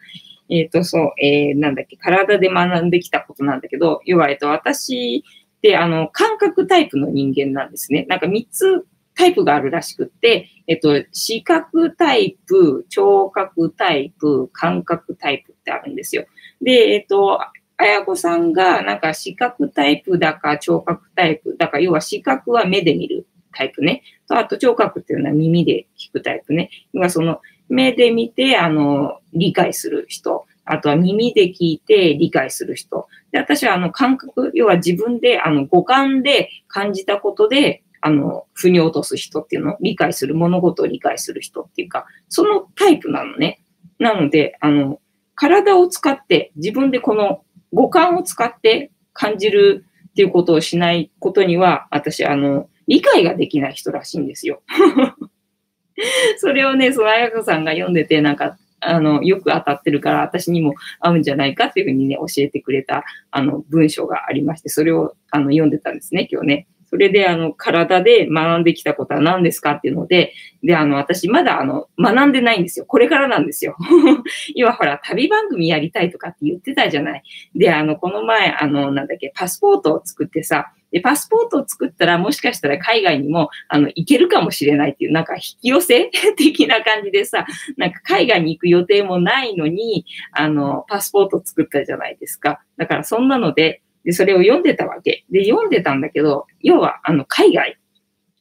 [0.50, 5.24] えっ、と、そう、えー、なんだっけ、体で学んできたことなんだけど、要は、えっ、と、私、
[5.62, 8.06] で、あの、感覚タイプの人間なんですね。
[8.10, 8.86] なんか3つ
[9.16, 16.26] タイプがあるらしくって、えっと、視覚タイプ、聴覚タイプ、感覚タイプってあるんですよ。
[16.62, 24.04] で、えっと、あやこさんがなんか視覚タイプだか聴覚タイプだか、要は視覚は目で見るタイプね。
[24.28, 26.70] と、あと聴覚っていうのは耳で聞くタイプね。
[26.94, 30.46] 要はその目で見て、あの、理解する人。
[30.66, 33.08] あとは耳で聞いて理解する人。
[33.32, 43.64] で、私はあの感覚、要は自分であの五感で感じたことで、あの、腑に落とす人っていうのを理解する、物事を理解する人っていうか、そのタイプなのね。
[44.00, 45.00] なので、あの、
[45.36, 47.44] 体を使って自分でこの
[47.74, 54.62] 五感を使って感じるっていうことをしないことには、私、あの、理解ができない人らしいんですよ。
[56.38, 66.68] それをね、そのあやかさんが読んでて、なんか、あの、よく当たってるから、私にも合うんじゃないかっていうふうにね、教えてくれた、あの、文章がありまして、それを、あの、読んでたんですね、今日ね。
[66.92, 72.86] それで、あの、体で学んできたことは何ですかっていうので、で、あの、私まだ、あの、学んでないんですよ。
[72.86, 73.78] これからなんですよ。
[74.56, 77.24] 今ほら、旅番組やりたいとかって言ってたじゃない。
[77.56, 87.46] で、あの、この前、あの、なんだっけ、パスポートを作ってさ、で、パスポートを作ったらもしかしたら海外にも、あの、行けるかもしれないっていう、なんか引き寄せ的な感じでさ、
[87.78, 92.62] なんか海外に行く予定もないのに、あの、パスポート作ったじゃないですか。
[92.78, 95.26] だからそんなので、で、それを読んでたわけ。
[95.30, 97.78] で、読んでたんだけど、要は、あの、海外、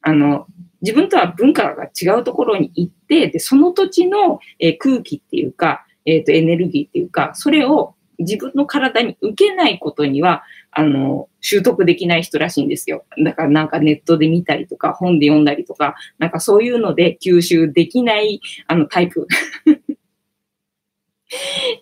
[0.01, 0.47] あの、
[0.81, 13.03] 自分とは文化が違うところに行って、で、その土地の、えー、空気っていうか、えっ、ー、と、エネルギーっていうか、それを自分の体に受けないことには、あの、習得できない人らしいんですよ。
[13.23, 19.27] だからなんかネットで見たりとか、本で読んだりとか、なんかそういうので吸収できない、あの、タイプ。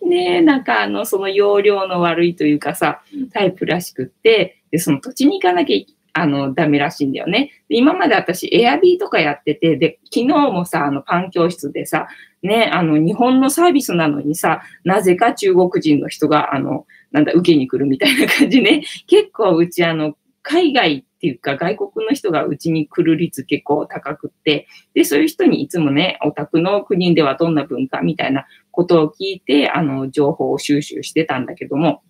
[0.06, 5.76] ねえ、なんかあの、その容量の悪いというかさ、タイプらしくって、で、その土地に行かなきゃ
[6.12, 7.50] あの、ダメらしいんだよね。
[7.68, 12.08] 今まで私、エアビーとかやってて、で、昨日もさ、あの、パン教室でさ、
[12.42, 18.82] ね、あの、日本のサービスなのにさ、なぜか中国人の人が、あの、なんだ、受けに来るみたいな感じね。
[19.06, 32.02] 結構、うち、あの、海外っていうか、外国の人がうちに来る率結構高くって、で、そういう人にいつもね、お宅の国ではどんな文化みたいなことを聞いて、あの、情報を収集してたんだけども、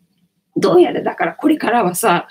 [0.56, 2.28] どうやらだからこれからはさ、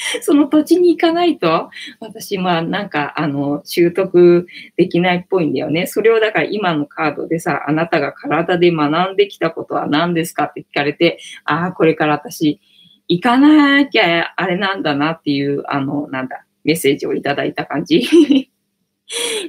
[0.22, 1.70] その土地に行かないと、
[2.00, 4.46] 私、まあ、なんか、あの、習得
[4.76, 5.86] できないっぽいんだよね。
[5.86, 12.60] それを、だから今のカードでさ、あなたが体で学んできたことは何ですかって聞かれて、ああ、これから私、
[13.08, 18.02] 行かなきゃあれなんだなっていう、あの、なんだ、メッセージをいただいた感じ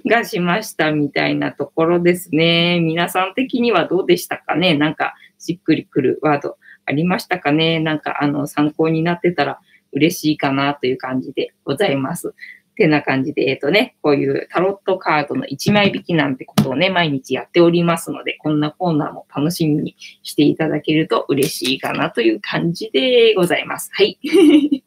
[0.07, 2.79] がしましたみたいなところですね。
[2.79, 4.75] 皆さん的にはどうでしたかね？
[4.75, 7.79] なんか、しっくりくるワードありましたかね？
[7.79, 9.59] なんか、あの、参考になってたら
[9.93, 12.33] 嬉しいかなという感じでございます。
[12.81, 23.91] てな感じで、えっ、ー、とね、こういうタロットカードの1枚引きなんてことをね、毎日やっておりますので、こんなコーナーも楽しみにしていただけると嬉しいかなという感じでございます。
[23.93, 24.17] はい。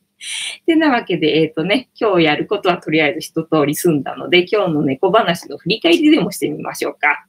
[0.66, 7.26] てなわけで、えっ、ー、とね、今日やることはとりあえず一通り済んだので、今日の猫話の振り返りでもしてみましょうか。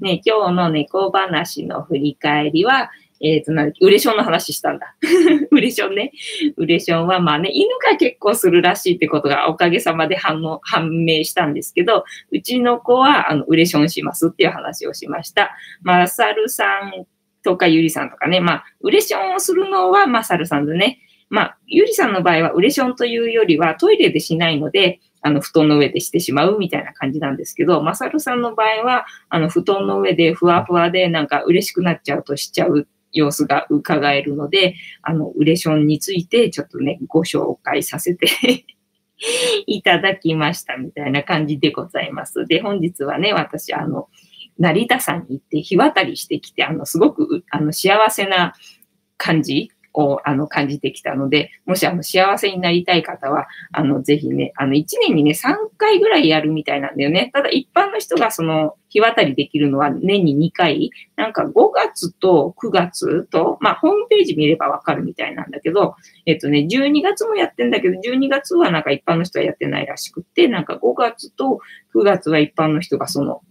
[0.00, 2.90] ね、今日の猫話の振り返りは、
[3.24, 4.94] えっ、ー、と、なん、ウレションの話したんだ。
[5.50, 6.12] ウレションね。
[6.56, 15.56] ウレションはまあね、犬が結構するらしいってことがおかげさまで反応、判明したんですけど、うちの子は、あの、ウレションしますっていう話をしました。
[15.82, 17.06] まさるさん
[17.42, 20.98] とかゆりさんとかね、まあ、ウレションをするのはまさるさんでね、
[21.30, 38.26] まあ、ゆりさんの場合はウレションというよりはトイレでしないので、あの、布団の上でしてしまうみたいな感じなんですけど、まさるさんの場合は、あの、布団の上でふわふわでなんか嬉しくなっちゃうとしちゃう様子が伺えるので、あの、ウレションについてちょっとね、ご紹介させて
[39.66, 42.44] いただきましたみたいな感じでございます。
[42.46, 44.08] で、本日はね、私、あの、
[44.58, 48.54] 成田山に行って日渡りしてきて、あの、すごく、あの、幸せな
[49.16, 57.30] 感じをあの感じてきたので、もしあの幸せになりたい方は、あのぜひね、あの1年にね、3回ぐらいやるみたいなんだよね。
[57.32, 65.94] ただ一般の人がその日渡りできるのは年に2回、なんか5月と9月と、まあホームページ見ればわかるみたいなんだけど、
[66.26, 71.60] えっとね、12月もやってんだけど、12月はなんか一般の人はやってないらしくって、なんか5月と
[71.94, 73.42] 9月は一般の人がその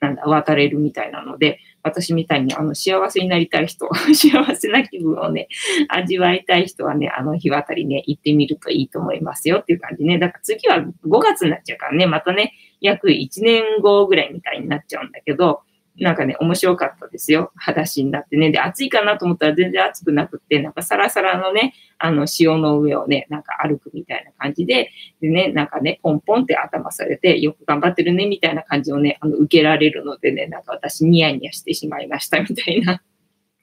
[0.00, 5.48] なんだ、渡れるみたいなので、私みたいにあの幸せになりたい人、 幸せな気分をね、
[5.88, 10.18] 味わいたい人はね、あの日渡りね、行ってみるといいと思いますよっていう感じね。
[10.18, 15.62] だから次は5月になっちゃうからね、またね、約1年後ぐらいみたいになっちゃうんだけど、
[15.98, 17.52] なんかね、面白かったですよ。
[17.56, 18.50] 裸足になってね。
[18.50, 33.02] で、暑いかなと思ったら全然暑くなくって、なんかサラサラのね、あの、潮の上をね、なんか歩くみたいな感じで、でね、なんかね、ポンポンって頭されて、よく頑張ってるね、みたいな感じをね、あの、受けられるのでね、なんか私ニヤニヤしてしまいましたみたいな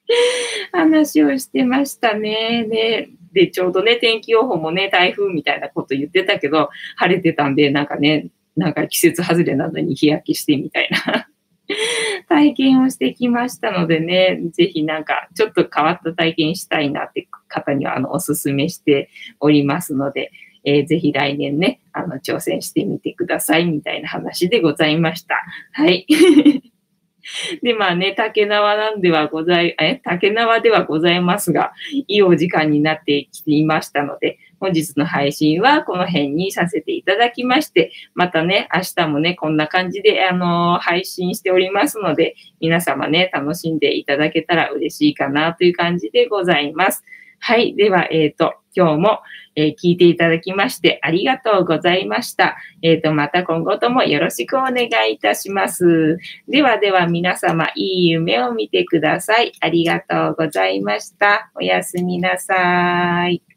[0.72, 2.66] 話をしてましたね。
[2.70, 11.28] で、で、ちょうどね、天気予報もね、台風みたいなこと言ってたけど、晴れてたんで、なんかね、なんか季節外れなのに日焼けしてみたいな
[12.28, 19.10] 体験をしてきましたのでね、ぜひなんかちょっと変わった体験したいなって方にはあのお勧めして
[19.40, 20.32] おりますので、
[20.64, 25.42] えー、ぜひ来年ね、あの挑戦してみてくださいみたいな話でございました。
[25.72, 26.06] はい。
[27.62, 47.04] で、まあね、竹縄なんではござい、え、竹縄ではございますが、いいお時間になってきていましたので、本日の配信はこの辺にさせていただきまして、またね、明日もね、こんな感じで、あの、配信しておりますので、皆様ね、楽しんでいただけたら嬉しいかなという感じでございます。
[47.40, 47.74] はい。
[47.74, 49.20] では、えっ、ー、と、今日も、
[49.56, 52.56] えー、聞いていただきましてありがとうございました。
[52.82, 56.18] えっ、ー、と、また今後ともよろしくお願いいたします。
[56.48, 59.52] ではでは皆様、いい夢を見てください。
[59.60, 61.50] ありがとうございました。
[61.56, 63.47] おやすみなさい。